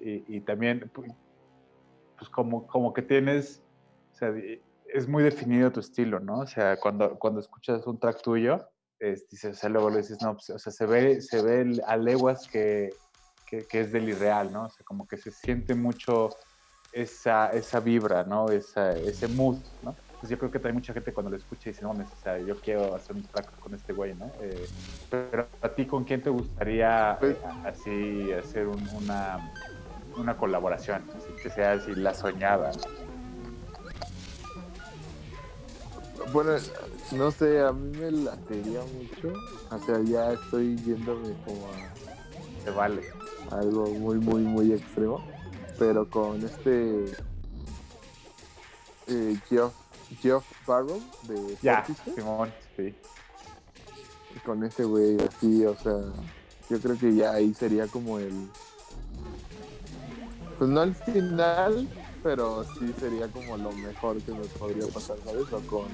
y, 0.00 0.36
y 0.36 0.40
también 0.42 0.90
pu- 0.92 1.14
pues 2.18 2.30
como, 2.30 2.66
como 2.68 2.92
que 2.92 3.02
tienes, 3.02 3.62
o 4.12 4.14
sea, 4.14 4.30
di- 4.32 4.60
es 4.92 5.08
muy 5.08 5.22
definido 5.22 5.72
tu 5.72 5.80
estilo, 5.80 6.20
¿no? 6.20 6.40
O 6.40 6.46
sea, 6.46 6.78
cuando, 6.78 7.18
cuando 7.18 7.40
escuchas 7.40 7.86
un 7.86 7.98
track 7.98 8.22
tuyo, 8.22 8.68
es, 8.98 9.28
dices, 9.28 9.56
o 9.56 9.60
sea, 9.60 9.68
luego 9.70 9.90
le 9.90 9.98
dices, 9.98 10.18
no, 10.22 10.34
pues, 10.34 10.50
o 10.50 10.58
sea, 10.58 10.72
se 10.72 10.86
ve, 10.86 11.20
se 11.20 11.40
ve 11.42 11.80
a 11.86 11.96
leguas 11.96 12.46
que, 12.50 12.98
que, 13.46 13.66
que 13.66 13.80
es 13.80 13.92
del 13.92 14.08
irreal, 14.08 14.52
¿no? 14.52 14.66
O 14.66 14.70
sea, 14.70 14.84
como 14.84 15.06
que 15.08 15.16
se 15.16 15.30
siente 15.30 15.74
mucho 15.74 16.28
esa, 16.92 17.48
esa 17.50 17.80
vibra, 17.80 18.24
¿no? 18.24 18.50
Esa, 18.50 18.96
ese 18.98 19.26
mood, 19.28 19.64
¿no? 19.80 19.96
Pues 20.20 20.30
yo 20.30 20.38
creo 20.38 20.50
que 20.50 20.60
hay 20.64 20.72
mucha 20.72 20.92
gente 20.92 21.12
cuando 21.12 21.30
lo 21.30 21.36
escucha 21.36 21.68
y 21.68 21.72
dice, 21.72 21.84
no, 21.84 21.90
o 21.92 22.16
sea, 22.16 22.38
yo 22.38 22.60
quiero 22.60 22.94
hacer 22.94 23.16
un 23.16 23.22
track 23.28 23.58
con 23.58 23.74
este 23.74 23.92
güey, 23.92 24.14
¿no? 24.14 24.26
Eh, 24.40 24.68
pero 25.08 25.50
a 25.60 25.74
ti, 25.74 25.86
¿con 25.86 26.04
quién 26.04 26.22
te 26.22 26.30
gustaría 26.30 27.16
Pues- 27.18 27.36
eh, 27.36 27.40
así 27.64 28.32
hacer 28.32 28.68
un- 28.68 28.88
una, 28.88 29.40
una 30.14 30.36
colaboración? 30.36 31.04
Así 31.12 31.34
que 31.34 31.50
sea 31.50 31.72
así 31.72 31.94
la 31.94 32.14
soñada, 32.14 32.72
¿no? 32.72 33.01
Bueno, 36.32 36.52
no 37.12 37.30
sé, 37.30 37.60
a 37.60 37.72
mí 37.72 37.96
me 37.98 38.10
latería 38.10 38.80
mucho. 38.82 39.32
O 39.70 39.78
sea, 39.84 40.00
ya 40.02 40.32
estoy 40.32 40.76
yéndome 40.76 41.34
como 41.44 41.68
Te 42.64 42.70
vale. 42.70 43.02
a 43.50 43.56
algo 43.56 43.86
muy, 43.86 44.16
muy, 44.18 44.42
muy 44.42 44.72
extremo. 44.72 45.24
Pero 45.78 46.08
con 46.08 46.42
este 46.44 47.04
eh, 49.08 49.36
Geoff, 49.48 49.74
Geoff 50.20 50.44
Barrow 50.66 51.00
de 51.24 51.56
Ya, 51.62 51.82
Portishead, 51.84 52.14
Simón, 52.14 52.52
sí. 52.76 52.94
con 54.44 54.62
ese 54.64 54.84
güey 54.84 55.16
así, 55.20 55.64
o 55.64 55.74
sea, 55.76 55.98
yo 56.70 56.80
creo 56.80 56.96
que 56.98 57.14
ya 57.14 57.32
ahí 57.32 57.52
sería 57.54 57.86
como 57.88 58.18
el. 58.18 58.48
Pues 60.58 60.70
no 60.70 60.82
el 60.84 60.94
final, 60.94 61.88
pero 62.22 62.64
sí 62.78 62.94
sería 63.00 63.26
como 63.28 63.56
lo 63.56 63.72
mejor 63.72 64.18
que 64.22 64.32
me 64.32 64.44
podría 64.44 64.86
pasar, 64.86 65.16
¿sabes? 65.24 65.52
O 65.52 65.60
con. 65.66 65.86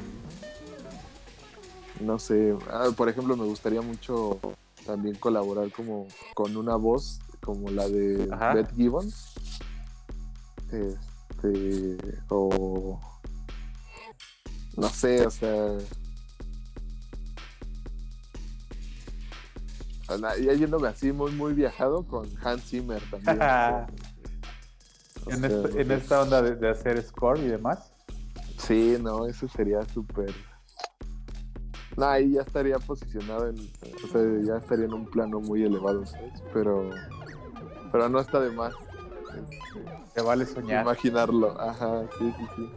No 2.00 2.18
sé, 2.18 2.56
ah, 2.70 2.88
por 2.96 3.08
ejemplo, 3.08 3.36
me 3.36 3.44
gustaría 3.44 3.80
mucho 3.80 4.38
también 4.86 5.16
colaborar 5.16 5.70
como 5.72 6.06
con 6.34 6.56
una 6.56 6.76
voz 6.76 7.20
como 7.40 7.70
la 7.70 7.88
de 7.88 8.28
Ajá. 8.32 8.54
Beth 8.54 8.74
Gibbons. 8.74 9.34
Este. 10.72 11.96
O. 12.28 13.00
No 14.76 14.88
sé, 14.88 15.26
o 15.26 15.30
sea. 15.30 15.76
Ya 20.20 20.54
yéndome 20.54 20.88
así 20.88 21.12
muy 21.12 21.32
muy 21.32 21.52
viajado 21.52 22.06
con 22.06 22.26
Hans 22.42 22.64
Zimmer 22.64 23.02
también. 23.10 23.36
o 23.36 23.38
sea, 23.38 23.86
o 25.26 25.30
En, 25.30 25.44
esta, 25.44 25.80
en 25.80 25.90
esta 25.90 26.22
onda 26.22 26.40
de, 26.40 26.56
de 26.56 26.70
hacer 26.70 27.02
score 27.02 27.40
y 27.40 27.48
demás. 27.48 27.92
Sí, 28.56 28.96
no, 29.00 29.26
eso 29.26 29.48
sería 29.48 29.82
súper. 29.92 30.34
No, 31.98 32.06
ahí 32.06 32.32
ya 32.32 32.42
estaría 32.42 32.78
posicionado 32.78 33.48
en. 33.48 33.56
O 33.58 34.06
sea, 34.08 34.22
ya 34.42 34.56
estaría 34.58 34.84
en 34.84 34.94
un 34.94 35.04
plano 35.06 35.40
muy 35.40 35.64
elevado, 35.64 36.06
¿sabes? 36.06 36.42
Pero. 36.54 36.90
Pero 37.90 38.08
no 38.08 38.20
está 38.20 38.40
de 38.40 38.50
más. 38.52 38.72
este, 39.34 39.84
Te 40.14 40.22
vale 40.22 40.46
soñar. 40.46 40.82
Imaginarlo. 40.84 41.60
Ajá, 41.60 42.04
sí, 42.18 42.32
sí, 42.38 42.46
sí. 42.56 42.70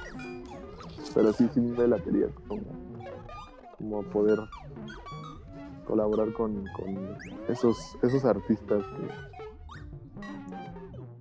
Pero 1.14 1.34
sí, 1.34 1.48
sí 1.54 1.60
me 1.62 1.88
latería 1.88 2.28
como. 2.48 2.64
Como 3.78 4.04
poder 4.04 4.40
colaborar 5.86 6.32
con, 6.34 6.66
con 6.76 7.18
esos, 7.48 7.96
esos 8.02 8.26
artistas 8.26 8.84
que. 8.84 9.32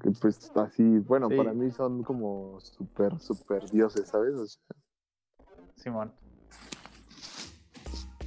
Que 0.03 0.11
pues 0.19 0.51
así, 0.57 0.99
bueno, 1.01 1.29
Sí. 1.29 1.37
para 1.37 1.53
mí 1.53 1.71
son 1.71 2.03
como 2.03 2.59
súper, 2.61 3.19
súper 3.21 3.69
dioses, 3.71 4.09
¿sabes? 4.09 4.35
O 4.35 4.47
sea, 4.47 4.63
Simón. 5.77 6.11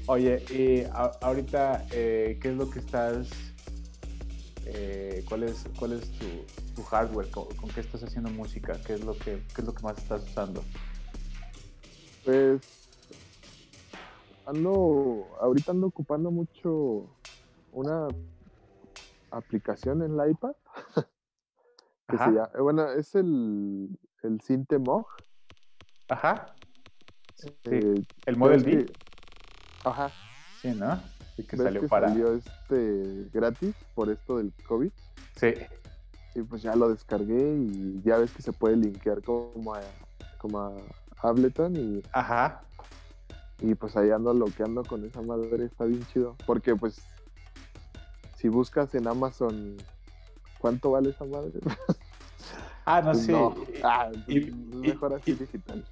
Oye, 0.05 0.43
y 0.49 0.83
a- 0.83 1.17
ahorita, 1.21 1.87
eh, 1.91 2.37
¿qué 2.41 2.49
es 2.49 2.55
lo 2.55 2.69
que 2.69 2.79
estás... 2.79 3.31
eh, 4.65 5.23
¿cuál, 5.27 5.43
es, 5.43 5.65
¿Cuál 5.77 5.93
es 5.93 6.11
tu, 6.19 6.45
tu 6.75 6.83
hardware? 6.83 7.29
¿Con, 7.31 7.45
con 7.55 7.69
qué 7.71 7.79
estás 7.79 8.03
haciendo 8.03 8.29
música? 8.29 8.77
¿Qué 8.83 8.93
es 8.95 9.01
lo 9.01 9.17
que, 9.17 9.31
qué 9.53 9.61
es 9.61 9.65
lo 9.65 9.73
que 9.73 9.81
más 9.81 9.97
estás 10.01 10.23
usando? 10.29 10.63
Pues 12.25 12.61
ando, 14.45 15.37
ahorita 15.39 15.71
ando 15.71 15.87
ocupando 15.87 16.31
mucho 16.31 17.09
una 17.71 18.11
aplicación 19.31 20.03
en 20.03 20.17
la 20.17 20.27
iPad 20.29 20.53
que 22.09 22.15
Ajá. 22.17 22.25
se 22.25 22.31
llama, 22.35 22.49
bueno, 22.59 22.89
es 22.91 23.15
el, 23.15 23.87
el 24.23 24.41
Synthemog. 24.41 25.07
Ajá. 26.09 26.53
Sí. 27.35 27.49
eh, 27.65 28.03
El 28.25 28.37
Model 28.37 28.63
D. 28.63 28.95
Ajá, 29.83 30.11
Sí, 30.61 30.69
¿no? 30.69 30.95
Sí, 31.35 31.43
que 31.43 31.55
ves 31.57 31.65
salió 31.65 31.81
que 31.81 31.87
para... 31.87 32.09
salió 32.09 32.33
este 32.35 33.27
gratis 33.33 33.75
por 33.95 34.09
esto 34.09 34.37
del 34.37 34.53
COVID 34.67 34.91
Sí. 35.35 35.53
y 36.35 36.41
pues 36.43 36.61
ya 36.61 36.75
lo 36.75 36.89
descargué 36.89 37.57
y 37.57 38.01
ya 38.03 38.17
ves 38.17 38.31
que 38.31 38.41
se 38.41 38.53
puede 38.53 38.77
linkear 38.77 39.21
como 39.23 39.73
a, 39.73 39.81
como 40.37 40.59
a 40.59 40.71
Ableton 41.21 41.75
y, 41.75 42.01
Ajá. 42.13 42.61
y 43.59 43.75
pues 43.75 43.97
ahí 43.97 44.11
ando 44.11 44.33
loqueando 44.33 44.83
con 44.83 45.03
esa 45.05 45.21
madre, 45.21 45.65
está 45.65 45.85
bien 45.85 46.05
chido. 46.13 46.35
Porque 46.45 46.75
pues 46.75 47.01
si 48.37 48.47
buscas 48.49 48.93
en 48.95 49.07
Amazon 49.07 49.75
cuánto 50.59 50.91
vale 50.91 51.09
esa 51.09 51.25
madre, 51.25 51.59
Ah, 52.85 53.01
no, 53.01 53.11
pues 53.13 53.25
sí. 53.25 53.31
no. 53.31 53.55
Ah, 53.83 54.09
Y- 54.27 54.37
es 54.37 54.47
y- 54.49 54.51
mejor 54.51 55.13
así 55.13 55.31
y- 55.31 55.35
digital. 55.35 55.85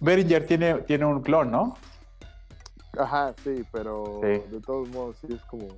Behringer 0.00 0.44
tiene, 0.46 0.74
tiene 0.80 1.04
un 1.06 1.22
clon, 1.22 1.50
¿no? 1.52 1.76
Ajá, 2.98 3.34
sí, 3.44 3.64
pero 3.72 4.20
Sí. 4.22 4.50
de 4.50 4.60
todos 4.60 4.88
modos 4.88 5.16
sí 5.20 5.28
es 5.34 5.42
como 5.42 5.68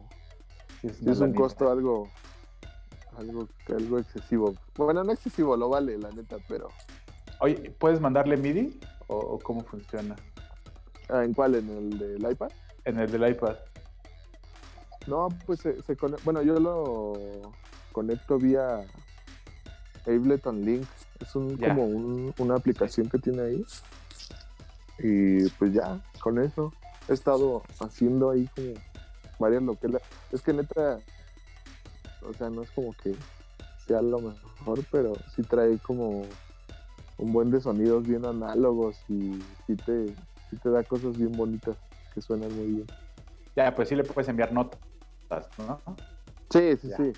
Sí, 0.80 0.86
es, 0.88 0.96
sí 0.96 1.02
una 1.04 1.12
es 1.12 1.20
un 1.20 1.34
costo 1.34 1.70
algo 1.70 2.08
algo 3.16 3.48
algo 3.68 3.98
excesivo. 3.98 4.54
Bueno, 4.76 5.02
no 5.02 5.12
excesivo, 5.12 5.56
lo 5.56 5.68
vale 5.68 5.98
la 5.98 6.10
neta, 6.10 6.36
pero 6.48 6.68
Oye, 7.40 7.70
¿puedes 7.78 8.00
mandarle 8.00 8.36
MIDI? 8.36 8.78
o 9.08 9.38
cómo 9.38 9.62
funciona? 9.62 10.14
Ah, 11.08 11.24
¿En 11.24 11.32
cuál? 11.32 11.54
¿En 11.54 11.68
el 11.70 11.98
del 11.98 12.30
iPad? 12.30 12.50
En 12.84 12.98
el 12.98 13.10
del 13.10 13.30
iPad. 13.30 13.56
No, 15.06 15.28
pues 15.46 15.60
se, 15.60 15.80
se 15.82 15.96
Bueno, 16.24 16.42
yo 16.42 16.58
lo 16.60 17.14
conecto 17.92 18.38
vía 18.38 18.84
Ableton 20.06 20.64
Link. 20.64 20.86
Es 21.20 21.34
un, 21.34 21.56
como 21.56 21.84
una 22.38 22.54
aplicación 22.54 23.08
que 23.08 23.18
tiene 23.18 23.42
ahí. 23.42 23.64
Y 24.98 25.48
pues 25.50 25.72
ya, 25.72 26.00
con 26.20 26.38
eso. 26.38 26.72
He 27.08 27.14
estado 27.14 27.62
haciendo 27.80 28.30
ahí 28.30 28.48
como 28.54 28.74
varias 29.38 29.62
lo 29.62 29.74
que 29.76 29.88
Es 30.32 30.42
que 30.42 30.52
neta, 30.52 31.00
o 32.22 32.32
sea, 32.34 32.50
no 32.50 32.62
es 32.62 32.70
como 32.70 32.92
que 33.02 33.14
sea 33.86 34.02
lo 34.02 34.18
mejor, 34.20 34.84
pero 34.90 35.14
sí 35.34 35.42
trae 35.42 35.78
como 35.78 36.26
un 37.16 37.32
buen 37.32 37.50
de 37.50 37.60
sonidos 37.60 38.06
bien 38.06 38.24
análogos 38.24 38.98
y 39.08 39.42
sí 39.66 39.76
te, 39.76 40.08
sí 40.50 40.56
te 40.62 40.70
da 40.70 40.84
cosas 40.84 41.16
bien 41.16 41.32
bonitas 41.32 41.76
que 42.14 42.20
suenan 42.20 42.54
muy 42.54 42.66
bien. 42.66 42.86
Ya, 43.56 43.74
pues 43.74 43.88
sí 43.88 43.96
le 43.96 44.04
puedes 44.04 44.28
enviar 44.28 44.52
notas, 44.52 44.78
¿no? 45.58 45.80
Sí, 46.50 46.76
sí, 46.76 46.90
sí, 46.96 47.12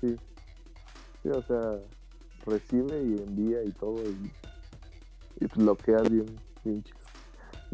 sí. 0.00 0.16
Sí, 1.22 1.28
o 1.30 1.42
sea, 1.42 1.78
recibe 2.46 3.02
y 3.02 3.22
envía 3.22 3.62
y 3.64 3.70
todo 3.72 3.96
y, 4.04 4.30
y 5.40 5.46
pues 5.46 5.56
lo 5.58 5.74
queda 5.74 6.02
bien, 6.02 6.26
bien 6.62 6.82
chido. 6.82 7.03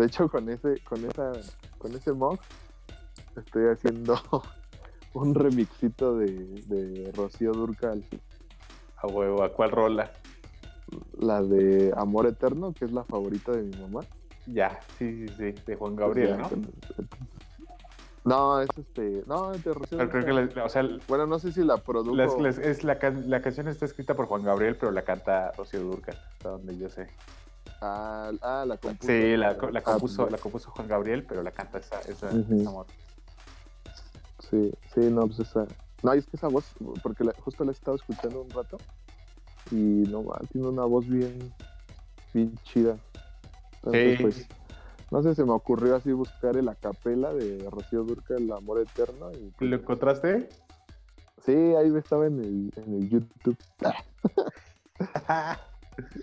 De 0.01 0.07
hecho, 0.07 0.31
con 0.31 0.49
ese, 0.49 0.81
con 0.83 1.05
esa, 1.05 1.31
con 1.77 1.95
ese 1.95 2.15
mod 2.15 2.39
estoy 3.37 3.69
haciendo 3.69 4.19
un 5.13 5.35
remixito 5.35 6.17
de, 6.17 6.63
de 6.65 7.13
Rocío 7.13 7.53
Durcal. 7.53 8.03
A 8.97 9.07
huevo, 9.09 9.43
¿a 9.43 9.53
cuál 9.53 9.71
rola? 9.71 10.11
La 11.19 11.43
de 11.43 11.93
Amor 11.95 12.27
Eterno, 12.27 12.73
que 12.73 12.87
es 12.87 12.93
la 12.93 13.05
favorita 13.05 13.53
de 13.53 13.61
mi 13.61 13.77
mamá. 13.77 14.01
Ya, 14.47 14.81
sí, 14.99 15.29
sí, 15.29 15.35
sí, 15.37 15.63
de 15.67 15.77
Juan 15.77 15.97
Gabriel, 15.97 16.39
¿no? 16.39 16.49
No, 18.25 18.63
es 18.63 18.71
este. 18.79 19.23
No, 19.27 19.53
de 19.53 19.75
Rocío. 19.75 20.65
o 20.65 20.69
sea, 20.71 20.89
bueno, 21.09 21.27
no 21.27 21.39
sé 21.39 21.53
si 21.53 21.63
la 21.63 21.77
produjo. 21.77 22.19
es 22.47 22.85
la, 22.85 22.99
la, 23.27 23.43
canción 23.43 23.69
está 23.69 23.85
escrita 23.85 24.15
por 24.15 24.25
Juan 24.29 24.45
Gabriel, 24.45 24.77
pero 24.81 24.93
la 24.93 25.03
canta 25.03 25.53
Rocío 25.53 25.81
Durcal, 25.81 26.17
hasta 26.33 26.49
donde 26.49 26.79
yo 26.79 26.89
sé. 26.89 27.07
Ah, 27.81 28.31
ah 28.43 28.65
la 28.67 28.77
compuso. 28.77 29.13
Sí, 29.13 29.37
la, 29.37 29.53
la 29.53 29.81
ah, 29.81 29.83
compuso, 29.83 30.29
la 30.29 30.39
compuso 30.39 30.71
Juan 30.71 30.89
Gabriel, 30.89 31.25
pero 31.25 31.43
la 31.43 31.51
canta 31.51 31.79
esa, 31.79 32.01
esa, 32.03 32.29
amor. 32.29 32.87
Sí, 34.51 34.73
sí, 34.95 35.01
no, 35.11 35.27
pues 35.27 35.41
esa. 35.41 35.67
No, 36.03 36.13
es 36.13 36.27
que 36.27 36.37
esa 36.37 36.49
voz, 36.49 36.65
porque 37.03 37.25
justo 37.41 37.65
la 37.65 37.71
he 37.71 37.75
estado 37.75 37.97
escuchando 37.97 38.43
un 38.43 38.51
rato 38.51 38.79
y 39.71 39.75
no, 39.75 40.25
tiene 40.51 40.69
una 40.69 40.85
voz 40.85 41.07
bien, 41.07 41.53
bien 42.33 42.55
chida. 42.65 42.97
Entonces, 43.77 44.21
pues, 44.21 44.49
no 45.11 45.23
sé, 45.23 45.35
se 45.35 45.45
me 45.45 45.53
ocurrió 45.53 45.97
así 45.97 46.13
buscar 46.13 46.57
el 46.57 46.69
acapela 46.69 47.33
de 47.33 47.69
Rocío 47.71 48.05
Durca, 48.05 48.35
El 48.35 48.53
Amor 48.53 48.81
Eterno. 48.81 49.31
Y, 49.33 49.51
pues, 49.51 49.71
¿Lo 49.71 49.77
encontraste? 49.77 50.49
Sí, 51.45 51.53
ahí 51.53 51.95
estaba 51.97 52.27
en 52.27 52.41
el, 52.41 52.73
en 52.77 52.95
el 52.95 53.09
YouTube. 53.09 53.57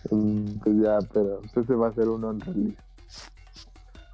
Pues 0.09 0.75
ya, 0.81 0.99
pero 1.13 1.41
se 1.53 1.73
va 1.73 1.87
a 1.87 1.89
hacer 1.89 2.07
uno 2.07 2.31
en 2.31 2.39
realidad. 2.39 2.83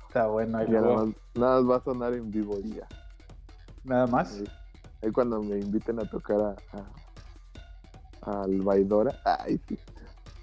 Está 0.07 0.27
bueno, 0.27 0.57
ahí 0.59 0.67
nada, 0.69 0.95
más, 0.95 1.07
nada 1.33 1.61
más 1.61 1.71
va 1.71 1.75
a 1.77 1.83
sonar 1.83 2.13
en 2.13 2.29
vivo 2.29 2.59
ya. 2.59 2.87
¿Nada 3.83 4.07
más? 4.07 4.43
Ahí, 5.01 5.11
cuando 5.11 5.41
me 5.41 5.57
inviten 5.57 5.99
a 5.99 6.09
tocar 6.09 6.39
a, 6.39 6.55
a 8.21 8.43
al 8.43 8.61
Baidora, 8.61 9.19
ay, 9.25 9.59
sí. 9.67 9.77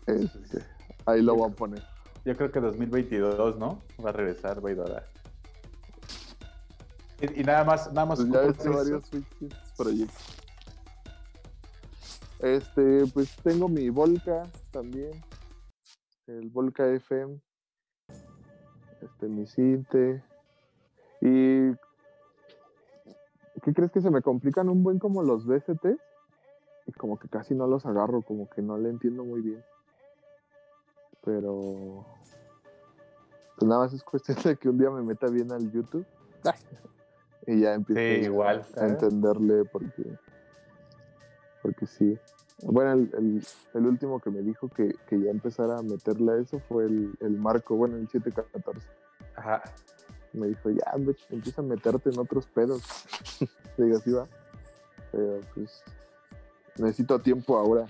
Este, 0.06 0.64
ahí 1.06 1.22
lo 1.22 1.36
voy 1.36 1.50
a 1.50 1.54
poner. 1.54 1.82
Yo 2.24 2.36
creo 2.36 2.50
que 2.50 2.60
2022, 2.60 3.58
¿no? 3.58 3.82
Va 4.04 4.10
a 4.10 4.12
regresar 4.12 4.60
Vaidora. 4.60 5.04
Y, 7.20 7.40
y, 7.40 7.44
nada 7.44 7.64
más, 7.64 7.92
nada 7.92 8.06
más. 8.06 8.18
Pues 8.18 8.32
ya 8.32 8.42
he 8.42 8.50
hecho 8.50 8.72
varios 8.72 9.04
proyectos. 9.76 10.40
Este, 12.40 13.06
pues 13.12 13.36
tengo 13.42 13.68
mi 13.68 13.90
Volca 13.90 14.44
también. 14.70 15.12
El 16.26 16.48
Volca 16.48 16.86
FM. 16.86 17.40
Este, 19.00 19.28
mi 19.28 19.46
Cinte. 19.46 20.22
Y. 21.20 21.72
¿Qué 23.62 23.74
crees 23.74 23.90
que 23.90 24.00
se 24.00 24.10
me 24.10 24.22
complican 24.22 24.68
un 24.68 24.82
buen 24.82 24.98
como 24.98 25.22
los 25.22 25.46
BCT? 25.46 25.98
Y 26.86 26.92
como 26.92 27.18
que 27.18 27.28
casi 27.28 27.54
no 27.54 27.66
los 27.66 27.84
agarro, 27.84 28.22
como 28.22 28.48
que 28.48 28.62
no 28.62 28.78
le 28.78 28.88
entiendo 28.88 29.24
muy 29.24 29.42
bien 29.42 29.62
pero 31.24 32.06
pues 33.56 33.68
nada 33.68 33.82
más 33.82 33.92
es 33.92 34.02
cuestión 34.02 34.38
de 34.42 34.56
que 34.56 34.68
un 34.68 34.78
día 34.78 34.90
me 34.90 35.02
meta 35.02 35.26
bien 35.26 35.52
al 35.52 35.70
YouTube 35.70 36.06
y 37.46 37.60
ya 37.60 37.74
empiezo 37.74 38.26
igual, 38.26 38.64
a, 38.76 38.86
entenderle 38.86 39.64
porque 39.64 40.18
porque 41.62 41.86
sí 41.86 42.18
bueno 42.62 42.92
el, 42.92 43.42
el, 43.74 43.86
último 43.86 44.20
que 44.20 44.30
me 44.30 44.40
dijo 44.40 44.68
que, 44.68 44.94
que, 45.08 45.20
ya 45.20 45.30
empezara 45.30 45.78
a 45.78 45.82
meterle 45.82 46.32
a 46.32 46.36
eso 46.36 46.60
fue 46.68 46.84
el, 46.84 47.12
el 47.20 47.38
Marco 47.38 47.76
bueno 47.76 47.96
el 47.96 48.08
714 48.08 48.86
ajá 49.36 49.62
me 50.32 50.48
dijo 50.48 50.70
ya 50.70 50.92
empieza 51.30 51.62
a 51.62 51.64
meterte 51.64 52.10
en 52.10 52.18
otros 52.18 52.46
pedos 52.46 52.82
digo 53.78 53.96
así 53.96 54.12
va 54.12 54.26
pero 55.12 55.40
pues 55.54 55.82
necesito 56.76 57.18
tiempo 57.18 57.58
ahora 57.58 57.86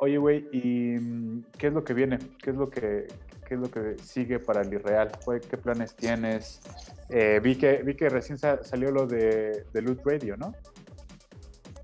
Oye, 0.00 0.16
güey, 0.16 0.48
¿y 0.52 1.42
qué 1.58 1.66
es 1.66 1.72
lo 1.72 1.82
que 1.82 1.92
viene? 1.92 2.18
¿Qué 2.40 2.50
es 2.50 2.56
lo 2.56 2.70
que, 2.70 3.08
qué 3.44 3.54
es 3.54 3.60
lo 3.60 3.68
que 3.68 3.96
sigue 4.00 4.38
para 4.38 4.60
el 4.60 4.72
Irreal? 4.72 5.10
¿Qué 5.50 5.56
planes 5.56 5.96
tienes? 5.96 6.60
Eh, 7.08 7.40
vi, 7.42 7.56
que, 7.56 7.82
vi 7.82 7.96
que 7.96 8.08
recién 8.08 8.38
salió 8.38 8.92
lo 8.92 9.08
de, 9.08 9.64
de 9.72 9.82
Loot 9.82 10.06
Radio, 10.06 10.36
¿no? 10.36 10.54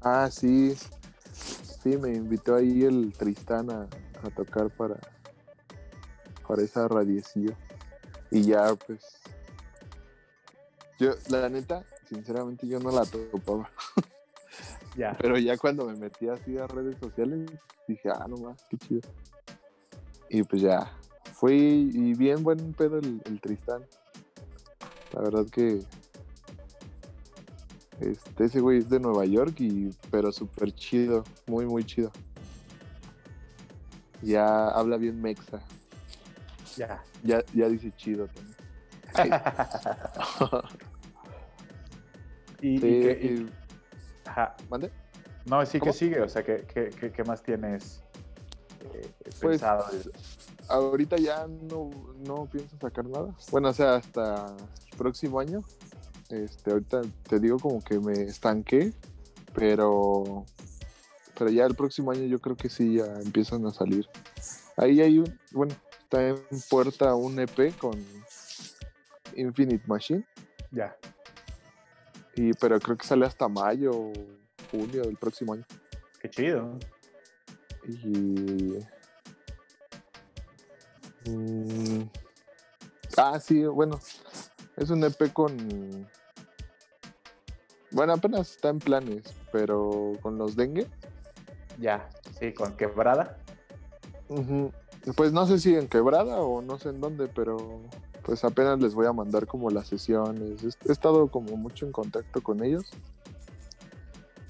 Ah, 0.00 0.28
sí. 0.30 0.76
Sí, 1.84 1.98
me 1.98 2.14
invitó 2.14 2.56
ahí 2.56 2.82
el 2.82 3.12
Tristán 3.12 3.70
a, 3.70 3.86
tocar 4.34 4.70
para, 4.70 4.98
para 6.48 6.62
esa 6.62 6.88
radiecilla. 6.88 7.54
Y 8.30 8.42
ya, 8.42 8.74
pues. 8.74 9.20
Yo, 10.98 11.10
la 11.28 11.48
neta, 11.50 11.84
sinceramente, 12.08 12.66
yo 12.66 12.80
no 12.80 12.90
la 12.90 13.04
topaba. 13.04 13.70
Pero 15.18 15.38
ya 15.38 15.58
cuando 15.58 15.84
me 15.86 15.94
metí 15.96 16.28
así 16.28 16.56
a 16.56 16.66
redes 16.66 16.96
sociales, 16.98 17.50
dije, 17.86 18.08
ah, 18.10 18.26
no 18.28 18.36
más, 18.36 18.64
qué 18.70 18.78
chido. 18.78 19.00
Y 20.30 20.42
pues 20.42 20.62
ya, 20.62 20.90
fue 21.34 21.54
y 21.54 22.14
bien 22.14 22.42
buen 22.42 22.72
pedo 22.72 22.98
el, 22.98 23.40
Tristán. 23.40 23.84
La 25.12 25.20
verdad 25.20 25.46
que 25.52 25.80
este, 28.00 28.44
ese 28.44 28.60
güey 28.60 28.78
es 28.78 28.88
de 28.88 29.00
Nueva 29.00 29.24
York, 29.24 29.60
y, 29.60 29.90
pero 30.10 30.32
súper 30.32 30.72
chido, 30.74 31.24
muy, 31.46 31.66
muy 31.66 31.84
chido. 31.84 32.10
Ya 34.22 34.68
habla 34.68 34.96
bien 34.96 35.20
mexa. 35.20 35.60
Ya. 36.76 37.02
Ya, 37.22 37.42
ya 37.54 37.68
dice 37.68 37.92
chido 37.96 38.26
también. 38.28 38.54
y, 42.60 42.86
y, 42.86 43.50
Ajá. 44.24 44.56
¿Mande? 44.68 44.90
No, 45.46 45.64
sí 45.66 45.78
que 45.80 45.92
sigue, 45.92 46.20
o 46.20 46.28
sea, 46.28 46.42
¿qué, 46.42 46.64
qué, 46.66 47.24
más 47.24 47.42
tienes 47.42 48.02
eh, 48.92 49.12
pues, 49.40 49.60
pensado? 49.60 49.86
Ahorita 50.68 51.16
ya 51.16 51.46
no, 51.46 51.90
no 52.26 52.46
pienso 52.46 52.76
sacar 52.80 53.04
nada. 53.04 53.34
Bueno, 53.50 53.68
o 53.68 53.72
sea, 53.72 53.96
hasta 53.96 54.46
el 54.90 54.96
próximo 54.96 55.38
año. 55.38 55.62
Este, 56.30 56.70
ahorita 56.70 57.02
te 57.28 57.38
digo 57.38 57.58
como 57.58 57.82
que 57.82 57.98
me 57.98 58.22
estanqué, 58.22 58.92
pero 59.54 60.44
pero 61.36 61.50
ya 61.50 61.66
el 61.66 61.74
próximo 61.74 62.10
año 62.12 62.24
yo 62.24 62.38
creo 62.38 62.56
que 62.56 62.68
sí 62.68 62.94
ya 62.96 63.06
empiezan 63.20 63.66
a 63.66 63.70
salir. 63.70 64.06
Ahí 64.76 65.00
hay 65.00 65.18
un, 65.18 65.38
bueno, 65.52 65.74
está 66.02 66.28
en 66.28 66.38
puerta 66.68 67.14
un 67.14 67.38
EP 67.38 67.76
con 67.78 67.98
Infinite 69.36 69.84
Machine. 69.86 70.24
Ya. 70.70 70.96
Y, 72.36 72.52
pero 72.54 72.80
creo 72.80 72.96
que 72.96 73.06
sale 73.06 73.26
hasta 73.26 73.48
mayo 73.48 73.92
o 73.92 74.12
junio 74.70 75.02
del 75.02 75.16
próximo 75.16 75.54
año. 75.54 75.64
Qué 76.20 76.30
chido. 76.30 76.78
Y. 77.86 78.78
Mm, 81.28 82.08
ah, 83.16 83.38
sí, 83.40 83.64
bueno. 83.64 84.00
Es 84.76 84.90
un 84.90 85.04
EP 85.04 85.32
con. 85.32 86.08
Bueno, 87.90 88.12
apenas 88.12 88.50
está 88.50 88.70
en 88.70 88.78
planes, 88.80 89.22
pero 89.52 90.12
con 90.20 90.36
los 90.36 90.56
dengue. 90.56 90.86
Ya, 91.78 92.08
sí, 92.38 92.52
con 92.52 92.76
quebrada. 92.76 93.38
Pues 95.16 95.32
no 95.32 95.46
sé 95.46 95.58
si 95.58 95.74
en 95.76 95.88
quebrada 95.88 96.40
o 96.40 96.62
no 96.62 96.78
sé 96.78 96.88
en 96.88 97.00
dónde, 97.00 97.28
pero 97.28 97.80
pues 98.24 98.42
apenas 98.44 98.80
les 98.80 98.94
voy 98.94 99.06
a 99.06 99.12
mandar 99.12 99.46
como 99.46 99.70
las 99.70 99.88
sesiones. 99.88 100.76
He 100.86 100.92
estado 100.92 101.28
como 101.28 101.56
mucho 101.56 101.86
en 101.86 101.92
contacto 101.92 102.42
con 102.42 102.64
ellos. 102.64 102.90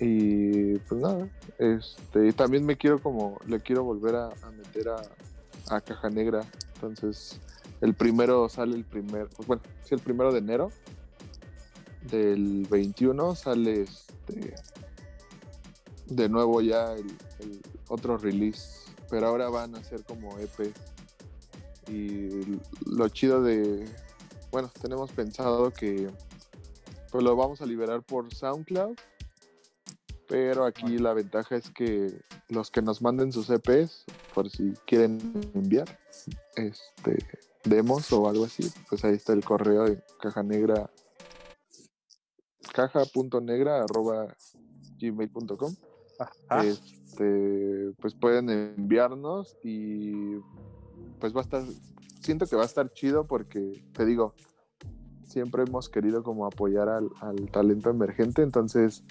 Y 0.00 0.78
pues 0.80 1.00
nada, 1.00 1.28
este, 1.58 2.32
también 2.32 2.66
me 2.66 2.76
quiero 2.76 3.00
como, 3.00 3.38
le 3.46 3.60
quiero 3.60 3.84
volver 3.84 4.16
a, 4.16 4.30
meter 4.56 4.88
a, 5.68 5.80
Caja 5.80 6.10
Negra 6.10 6.42
Entonces, 6.74 7.40
el 7.84 7.92
primero 7.94 8.48
sale 8.48 8.76
el 8.76 8.84
primer, 8.84 9.28
bueno, 9.46 9.62
sí, 9.82 9.94
el 9.94 10.00
primero 10.00 10.32
de 10.32 10.38
enero 10.38 10.72
del 12.10 12.66
21 12.70 13.34
sale 13.34 13.82
este 13.82 14.54
de 16.06 16.28
nuevo 16.30 16.62
ya 16.62 16.94
el, 16.94 17.06
el 17.40 17.60
otro 17.88 18.16
release, 18.16 18.90
pero 19.10 19.26
ahora 19.26 19.50
van 19.50 19.74
a 19.74 19.84
ser 19.84 20.02
como 20.02 20.38
EP. 20.38 20.74
Y 21.88 22.58
lo 22.86 23.06
chido 23.10 23.42
de, 23.42 23.86
bueno, 24.50 24.70
tenemos 24.80 25.12
pensado 25.12 25.70
que 25.70 26.10
pues 27.10 27.22
lo 27.22 27.36
vamos 27.36 27.60
a 27.60 27.66
liberar 27.66 28.02
por 28.02 28.32
SoundCloud, 28.34 28.96
pero 30.26 30.64
aquí 30.64 30.96
la 30.96 31.12
ventaja 31.12 31.56
es 31.56 31.70
que 31.70 32.18
los 32.48 32.70
que 32.70 32.80
nos 32.80 33.02
manden 33.02 33.30
sus 33.30 33.50
EPs, 33.50 34.06
por 34.32 34.48
si 34.48 34.72
quieren 34.86 35.20
enviar 35.54 35.98
este 36.56 37.18
demos 37.64 38.12
o 38.12 38.28
algo 38.28 38.44
así, 38.44 38.70
pues 38.88 39.04
ahí 39.04 39.14
está 39.14 39.32
el 39.32 39.44
correo 39.44 39.84
de 39.84 40.02
caja 40.20 40.42
negra 40.42 40.90
caja.negra 42.72 43.84
arroba 43.84 44.34
gmail.com 44.98 45.74
este 46.60 47.92
pues 48.00 48.14
pueden 48.14 48.50
enviarnos 48.50 49.56
y 49.62 50.36
pues 51.20 51.34
va 51.34 51.40
a 51.40 51.42
estar 51.42 51.62
siento 52.20 52.46
que 52.46 52.56
va 52.56 52.62
a 52.62 52.66
estar 52.66 52.92
chido 52.92 53.26
porque 53.26 53.84
te 53.92 54.04
digo 54.04 54.34
siempre 55.24 55.62
hemos 55.62 55.88
querido 55.88 56.22
como 56.22 56.46
apoyar 56.46 56.88
al, 56.88 57.10
al 57.20 57.50
talento 57.50 57.90
emergente 57.90 58.42
entonces 58.42 59.04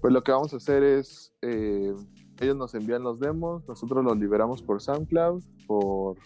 pues 0.00 0.12
lo 0.12 0.22
que 0.22 0.32
vamos 0.32 0.52
a 0.52 0.56
hacer 0.56 0.82
es 0.82 1.32
eh, 1.42 1.94
ellos 2.40 2.56
nos 2.56 2.74
envían 2.74 3.02
los 3.02 3.20
demos 3.20 3.66
nosotros 3.68 4.04
los 4.04 4.18
liberamos 4.18 4.62
por 4.62 4.80
SoundCloud 4.80 5.42
por 5.66 6.16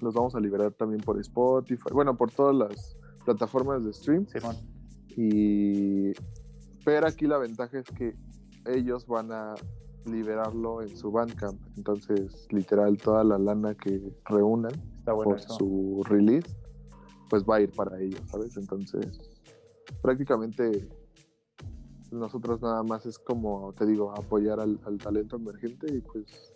los 0.00 0.14
vamos 0.14 0.34
a 0.34 0.40
liberar 0.40 0.72
también 0.72 1.00
por 1.00 1.18
Spotify 1.20 1.90
bueno 1.92 2.16
por 2.16 2.30
todas 2.30 2.54
las 2.54 2.96
plataformas 3.24 3.84
de 3.84 3.92
stream 3.92 4.26
Simón. 4.26 4.56
y 5.16 6.12
pero 6.84 7.06
aquí 7.06 7.26
la 7.26 7.38
ventaja 7.38 7.78
es 7.78 7.90
que 7.90 8.14
ellos 8.66 9.06
van 9.06 9.32
a 9.32 9.54
liberarlo 10.06 10.82
en 10.82 10.94
su 10.96 11.10
Bandcamp. 11.10 11.60
Entonces, 11.76 12.46
literal, 12.50 12.98
toda 12.98 13.24
la 13.24 13.38
lana 13.38 13.74
que 13.74 14.00
reúnan 14.26 14.72
Está 14.98 15.12
bueno 15.12 15.30
por 15.30 15.38
eso. 15.40 15.54
su 15.54 16.02
release, 16.04 16.56
pues 17.30 17.44
va 17.44 17.56
a 17.56 17.60
ir 17.62 17.70
para 17.72 18.00
ellos, 18.00 18.20
¿sabes? 18.26 18.56
Entonces, 18.56 19.18
prácticamente 20.02 20.88
nosotros 22.10 22.60
nada 22.62 22.82
más 22.82 23.06
es 23.06 23.18
como, 23.18 23.72
te 23.72 23.86
digo, 23.86 24.12
apoyar 24.12 24.60
al, 24.60 24.78
al 24.84 24.98
talento 24.98 25.36
emergente 25.36 25.92
y 25.92 26.00
pues, 26.00 26.54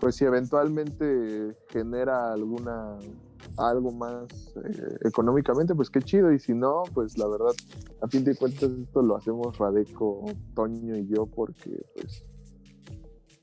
pues 0.00 0.16
si 0.16 0.24
eventualmente 0.24 1.54
genera 1.68 2.32
alguna 2.32 2.96
algo 3.56 3.90
más 3.92 4.26
eh, 4.64 4.98
económicamente, 5.04 5.74
pues 5.74 5.90
qué 5.90 6.00
chido. 6.00 6.32
Y 6.32 6.38
si 6.38 6.54
no, 6.54 6.82
pues 6.94 7.18
la 7.18 7.26
verdad, 7.28 7.52
a 8.00 8.06
fin 8.08 8.24
de 8.24 8.34
cuentas, 8.36 8.70
esto 8.70 9.02
lo 9.02 9.16
hacemos 9.16 9.58
Radeco, 9.58 10.24
Toño 10.54 10.96
y 10.96 11.06
yo, 11.08 11.26
porque 11.26 11.82
pues 11.94 12.24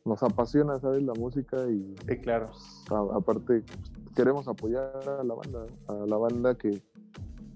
nos 0.05 0.23
apasiona, 0.23 0.79
¿sabes? 0.79 1.03
La 1.03 1.13
música 1.13 1.69
y 1.69 1.95
Sí, 2.07 2.17
claro. 2.21 2.49
a- 2.89 3.17
aparte 3.17 3.61
pues, 3.61 4.15
queremos 4.15 4.47
apoyar 4.47 4.91
a 5.07 5.23
la 5.23 5.33
banda, 5.35 5.65
a 5.87 5.93
la 5.93 6.17
banda 6.17 6.55
que. 6.55 6.81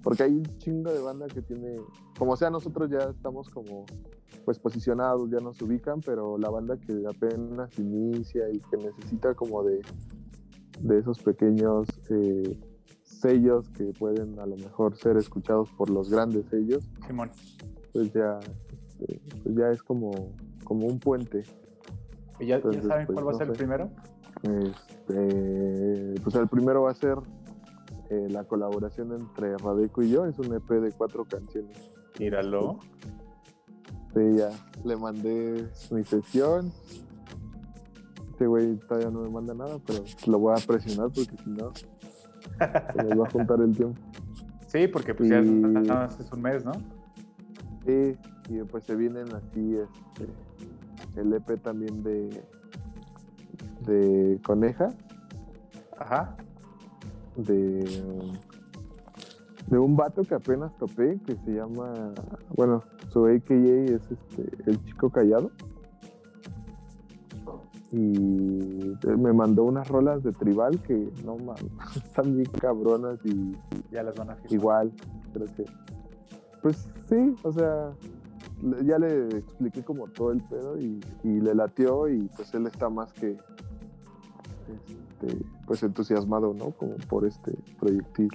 Porque 0.04 0.24
hay 0.24 0.32
un 0.32 0.58
chingo 0.58 0.92
de 0.92 1.00
banda 1.00 1.28
que 1.28 1.42
tiene. 1.42 1.78
Como 2.18 2.36
sea, 2.36 2.50
nosotros 2.50 2.90
ya 2.90 3.00
estamos 3.10 3.50
como 3.50 3.86
pues 4.46 4.60
posicionados, 4.60 5.30
ya 5.30 5.40
nos 5.40 5.62
ubican, 5.62 6.02
pero 6.02 6.38
la 6.38 6.50
banda 6.50 6.78
que 6.78 7.04
apenas 7.08 7.78
inicia 7.80 8.50
y 8.50 8.60
que 8.60 8.78
necesita 8.78 9.34
como 9.36 9.64
de, 9.64 9.82
de 10.82 11.00
esos 11.00 11.20
pequeños 11.20 11.88
eh, 12.10 12.60
sellos 13.04 13.70
que 13.70 13.92
pueden 13.98 14.40
a 14.40 14.46
lo 14.46 14.56
mejor 14.58 14.96
ser 14.98 15.18
escuchados 15.18 15.70
por 15.72 15.90
los 15.90 16.10
grandes 16.10 16.46
sellos, 16.48 16.84
Simón. 17.08 17.32
pues 17.94 18.12
ya, 18.14 18.40
este, 18.40 19.22
pues 19.44 19.56
ya 19.56 19.70
es 19.72 19.84
como, 19.84 20.12
como 20.64 20.88
un 20.88 21.00
puente. 21.00 21.44
¿Y 22.40 22.48
ya, 22.48 22.48
ya 22.48 22.56
Entonces, 22.56 22.86
saben 22.88 23.06
pues, 23.06 23.16
cuál 23.16 23.28
va 23.28 23.30
a 23.30 23.34
no 23.34 23.38
ser 23.38 23.48
el 23.50 23.54
sé. 23.54 23.58
primero? 23.58 23.90
Este, 24.44 26.16
pues 26.24 26.36
el 26.36 26.48
primero 26.48 26.84
va 26.84 26.92
a 26.92 26.96
ser 26.96 27.18
eh, 28.10 28.28
la 28.30 28.44
colaboración 28.46 29.12
entre 29.14 29.58
Radeco 29.58 30.02
y 30.02 30.10
yo, 30.10 30.26
es 30.26 30.38
un 30.40 30.54
EP 30.56 30.70
de 30.70 30.92
cuatro 30.92 31.26
canciones. 31.26 31.92
Míralo. 32.20 32.80
Sí, 34.14 34.38
ya 34.38 34.50
le 34.84 34.96
mandé 34.98 35.70
mi 35.92 36.04
sesión. 36.04 36.72
Este 38.32 38.48
güey 38.48 38.76
todavía 38.78 39.10
no 39.10 39.22
me 39.22 39.30
manda 39.30 39.54
nada, 39.54 39.78
pero 39.86 40.04
lo 40.26 40.40
voy 40.40 40.54
a 40.58 40.66
presionar 40.66 41.10
porque 41.12 41.36
si 41.44 41.50
no, 41.50 41.72
se 41.74 43.04
nos 43.04 43.20
va 43.20 43.28
a 43.28 43.30
juntar 43.30 43.62
el 43.62 43.76
tiempo. 43.76 44.00
Sí, 44.68 44.88
porque 44.88 45.14
pues 45.14 45.30
ya 45.30 45.42
nada 45.42 46.08
más 46.08 46.20
es 46.20 46.32
un 46.32 46.42
mes, 46.42 46.66
¿no? 46.66 46.72
Sí, 47.86 48.18
y 48.50 48.64
pues 48.64 48.84
se 48.86 48.96
vienen 48.96 49.28
así 49.36 49.78
este, 49.78 51.20
el 51.20 51.34
EP 51.34 51.62
también 51.62 52.04
de, 52.04 52.44
de 53.86 54.40
Coneja, 54.46 54.90
Ajá. 55.98 56.36
de, 57.36 57.84
de 59.68 59.78
un 59.80 59.96
vato 59.96 60.24
que 60.24 60.36
apenas 60.36 60.76
topé 60.78 61.20
que 61.26 61.36
se 61.38 61.52
llama, 61.52 62.14
bueno, 62.56 62.84
su 63.12 63.26
AKA 63.26 63.54
es 63.56 64.12
este, 64.12 64.70
el 64.70 64.84
chico 64.86 65.10
callado. 65.10 65.52
Y 67.92 68.96
me 69.18 69.34
mandó 69.34 69.66
unas 69.66 69.90
rolas 69.90 70.24
de 70.24 70.32
tribal 70.32 70.82
que 70.84 71.12
no 71.26 71.36
mames, 71.38 71.66
están 71.98 72.36
bien 72.38 72.50
cabronas 72.60 73.20
y 73.26 73.54
Ya 73.92 74.04
las 74.04 74.16
van 74.16 74.30
a 74.30 74.36
firmar. 74.36 74.54
igual, 74.54 74.92
creo 75.34 75.48
que. 75.58 75.66
Pues 76.62 76.88
sí, 77.10 77.36
o 77.44 77.52
sea, 77.52 77.92
ya 78.86 78.98
le 78.98 79.28
expliqué 79.38 79.84
como 79.84 80.08
todo 80.08 80.32
el 80.32 80.42
pedo 80.44 80.78
y, 80.80 81.02
y 81.24 81.42
le 81.42 81.54
latió 81.54 82.08
y 82.08 82.30
pues 82.36 82.54
él 82.54 82.68
está 82.68 82.90
más 82.90 83.12
que 83.12 83.32
este, 84.72 85.46
pues 85.66 85.84
entusiasmado, 85.84 86.54
¿no? 86.54 86.72
Como 86.72 86.96
por 87.10 87.26
este 87.26 87.52
proyectil. 87.80 88.30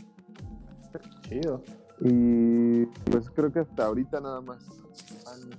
Chido. 1.23 1.63
Y 2.01 2.85
pues 3.11 3.31
creo 3.31 3.51
que 3.53 3.61
hasta 3.61 3.87
ahorita 3.87 4.21
nada 4.21 4.41
más 4.43 4.59
han, 5.27 5.51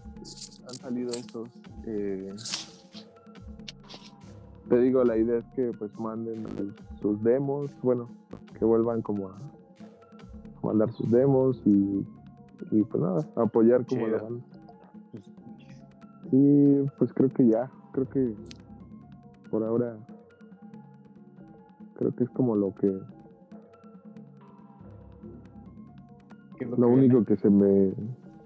han 0.67 0.73
salido 0.75 1.09
esos. 1.11 1.49
eh, 1.85 2.33
te 4.69 4.79
digo, 4.79 5.03
la 5.03 5.17
idea 5.17 5.37
es 5.39 5.45
que 5.55 5.71
pues 5.77 5.97
manden 5.99 6.45
sus- 7.01 7.23
demos, 7.23 7.71
bueno, 7.81 8.09
que 8.59 8.65
vuelvan 8.65 9.01
como 9.01 9.29
a 9.29 9.37
mandar 10.61 10.91
sus 10.91 11.09
demos 11.09 11.61
y, 11.65 12.05
y 12.71 12.83
pues 12.83 13.01
nada, 13.01 13.25
apoyar 13.35 13.85
como 13.85 14.05
Chido. 14.05 14.17
la 14.17 14.23
banda. 14.23 14.43
Y 16.31 16.83
pues 16.97 17.13
creo 17.13 17.29
que 17.29 17.47
ya, 17.47 17.71
creo 17.93 18.09
que 18.09 18.35
por 19.49 19.63
ahora 19.63 19.97
creo 21.95 22.13
que 22.13 22.25
es 22.25 22.29
como 22.31 22.55
lo 22.55 22.75
que 22.75 22.99
¿qué 26.57 26.65
es 26.65 26.69
lo 26.71 26.75
que 26.75 26.81
viene? 26.83 26.93
único 26.93 27.23
que 27.25 27.35
se 27.37 27.49
me 27.49 27.93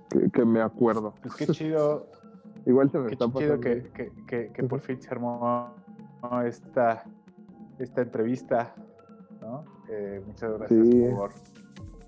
que, 0.10 0.30
que 0.30 0.46
me 0.46 0.62
acuerdo. 0.62 1.14
Pues 1.22 1.36
qué 1.36 1.48
chido, 1.48 2.08
Igual 2.66 2.92
se 2.92 3.00
me 3.00 3.08
qué 3.08 3.14
está 3.14 3.32
chido 3.34 3.60
que, 3.60 3.84
que, 3.94 4.12
que, 4.28 4.52
que 4.54 4.64
por 4.64 4.82
fin 4.82 5.02
se 5.02 5.10
armó 5.10 5.74
esta, 6.46 7.04
esta 7.80 8.02
entrevista, 8.02 8.76
¿no? 9.42 9.66
Eh, 9.90 10.22
muchas 10.26 10.58
gracias 10.58 10.88
Sí. 10.88 11.04
por, 11.16 11.32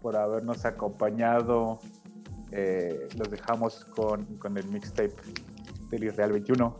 por 0.01 0.15
habernos 0.15 0.63
acompañado. 0.65 1.79
Eh, 2.51 3.07
los 3.17 3.31
dejamos 3.31 3.83
con, 3.85 4.25
con 4.37 4.57
el 4.57 4.67
mixtape 4.67 5.15
del 5.89 6.03
Israel 6.03 6.33
21. 6.33 6.75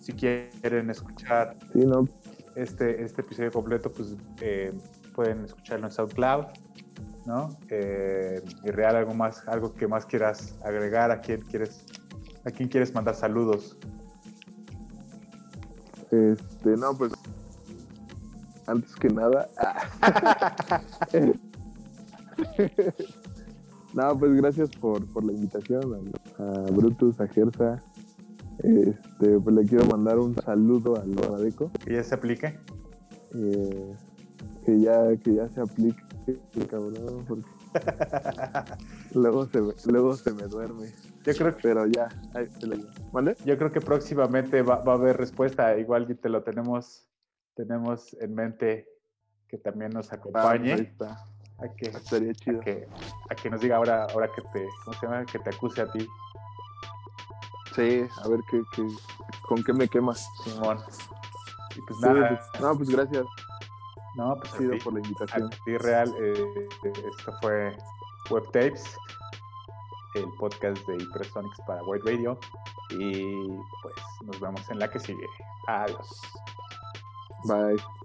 Si 0.00 0.12
quieren 0.12 0.90
escuchar 0.90 1.56
Sí, 1.72 1.84
no, 1.84 2.06
este, 2.54 3.02
este 3.02 3.22
episodio 3.22 3.50
completo, 3.50 3.90
pues 3.90 4.16
eh, 4.40 4.72
pueden 5.14 5.44
escucharlo 5.44 5.86
en 5.86 5.92
SoundCloud, 5.92 6.44
¿no? 7.28 7.50
Eh, 7.68 8.42
y 8.64 8.70
real 8.70 8.96
algo 8.96 9.12
más, 9.12 9.46
algo 9.46 9.74
que 9.74 9.86
más 9.86 10.06
quieras 10.06 10.54
agregar, 10.64 11.10
a 11.10 11.20
quién 11.20 11.42
quieres, 11.42 11.84
a 12.44 12.50
quién 12.50 12.70
quieres 12.70 12.94
mandar 12.94 13.14
saludos. 13.14 13.76
Este, 16.10 16.70
no, 16.78 16.96
pues 16.96 17.12
antes 18.66 18.94
que 18.96 19.10
nada. 19.10 19.46
no, 23.94 24.18
pues 24.18 24.32
gracias 24.32 24.70
por, 24.70 25.04
por 25.12 25.22
la 25.24 25.32
invitación 25.32 26.12
a, 26.38 26.42
a 26.42 26.70
Brutus, 26.70 27.20
a 27.20 27.28
Gersa. 27.28 27.82
Este, 28.60 29.38
pues 29.38 29.54
le 29.54 29.64
quiero 29.66 29.84
mandar 29.84 30.18
un 30.18 30.34
saludo 30.34 30.96
al 30.96 31.14
Radeco. 31.14 31.70
Que 31.84 31.94
ya 31.94 32.02
se 32.02 32.14
aplique. 32.14 32.58
eh, 33.34 33.94
que 34.68 34.80
ya, 34.80 35.16
que 35.24 35.34
ya 35.34 35.48
se 35.48 35.62
aplique, 35.62 36.02
cabrón, 36.68 37.24
porque 37.26 37.48
luego 39.14 39.46
se, 39.46 39.62
me- 39.62 39.72
luego 39.86 40.14
se 40.14 40.30
me 40.34 40.42
duerme. 40.42 40.92
Yo 41.24 41.32
creo 41.34 41.56
que, 41.56 41.62
Pero 41.62 41.86
ya, 41.86 42.08
ahí 42.34 42.46
se 42.60 42.66
lo. 42.66 42.76
¿Vale? 43.10 43.34
yo 43.46 43.56
creo 43.56 43.72
que 43.72 43.80
próximamente 43.80 44.60
va, 44.60 44.76
va 44.80 44.92
a 44.92 44.96
haber 44.96 45.16
respuesta, 45.16 45.74
igual 45.78 46.06
que 46.06 46.14
te 46.14 46.28
lo 46.28 46.42
tenemos 46.42 47.08
tenemos 47.54 48.12
en 48.20 48.34
mente 48.34 48.88
que 49.48 49.56
también 49.56 49.90
nos 49.92 50.12
acompañe. 50.12 50.74
Ahí 50.74 50.80
está. 50.82 51.24
A 51.58 51.68
que, 51.74 51.86
Estaría 51.88 52.34
chido. 52.34 52.60
a 52.60 52.64
que, 52.64 52.86
a 53.30 53.34
que 53.34 53.48
nos 53.50 53.60
diga 53.62 53.76
ahora, 53.78 54.04
ahora 54.12 54.28
que 54.28 54.42
te, 54.52 54.68
¿cómo 54.84 54.98
se 55.00 55.06
llama? 55.06 55.24
Que 55.24 55.38
te 55.38 55.48
acuse 55.50 55.80
a 55.80 55.90
ti, 55.90 56.06
Sí, 57.74 58.02
a 58.22 58.28
ver 58.28 58.40
qué, 58.50 58.60
qué, 58.76 58.86
con 59.48 59.64
qué 59.64 59.72
me 59.72 59.88
quemas. 59.88 60.28
Simón. 60.44 60.78
Y 61.74 61.80
pues 61.82 61.98
Sí, 62.00 62.06
nada, 62.06 62.28
pues, 62.52 62.62
no, 62.62 62.76
pues 62.76 62.88
gracias. 62.90 63.24
No, 64.18 64.36
pues 64.36 64.52
ti, 64.54 64.78
por 64.82 64.92
la 64.92 64.98
invitación. 64.98 65.48
ti 65.64 65.78
real, 65.78 66.12
eh, 66.20 66.68
esto 66.84 67.32
fue 67.40 67.76
Web 68.30 68.44
Tapes, 68.52 68.96
el 70.14 70.26
podcast 70.38 70.84
de 70.88 70.96
Hypersonics 70.96 71.58
para 71.66 71.82
White 71.84 72.10
Radio. 72.10 72.38
Y 72.90 73.46
pues 73.82 73.94
nos 74.24 74.40
vemos 74.40 74.68
en 74.70 74.80
la 74.80 74.90
que 74.90 74.98
sigue. 74.98 75.26
Adiós. 75.68 76.22
Bye. 77.44 77.97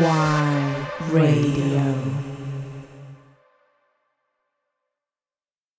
Y 0.00 1.12
Radio. 1.12 1.89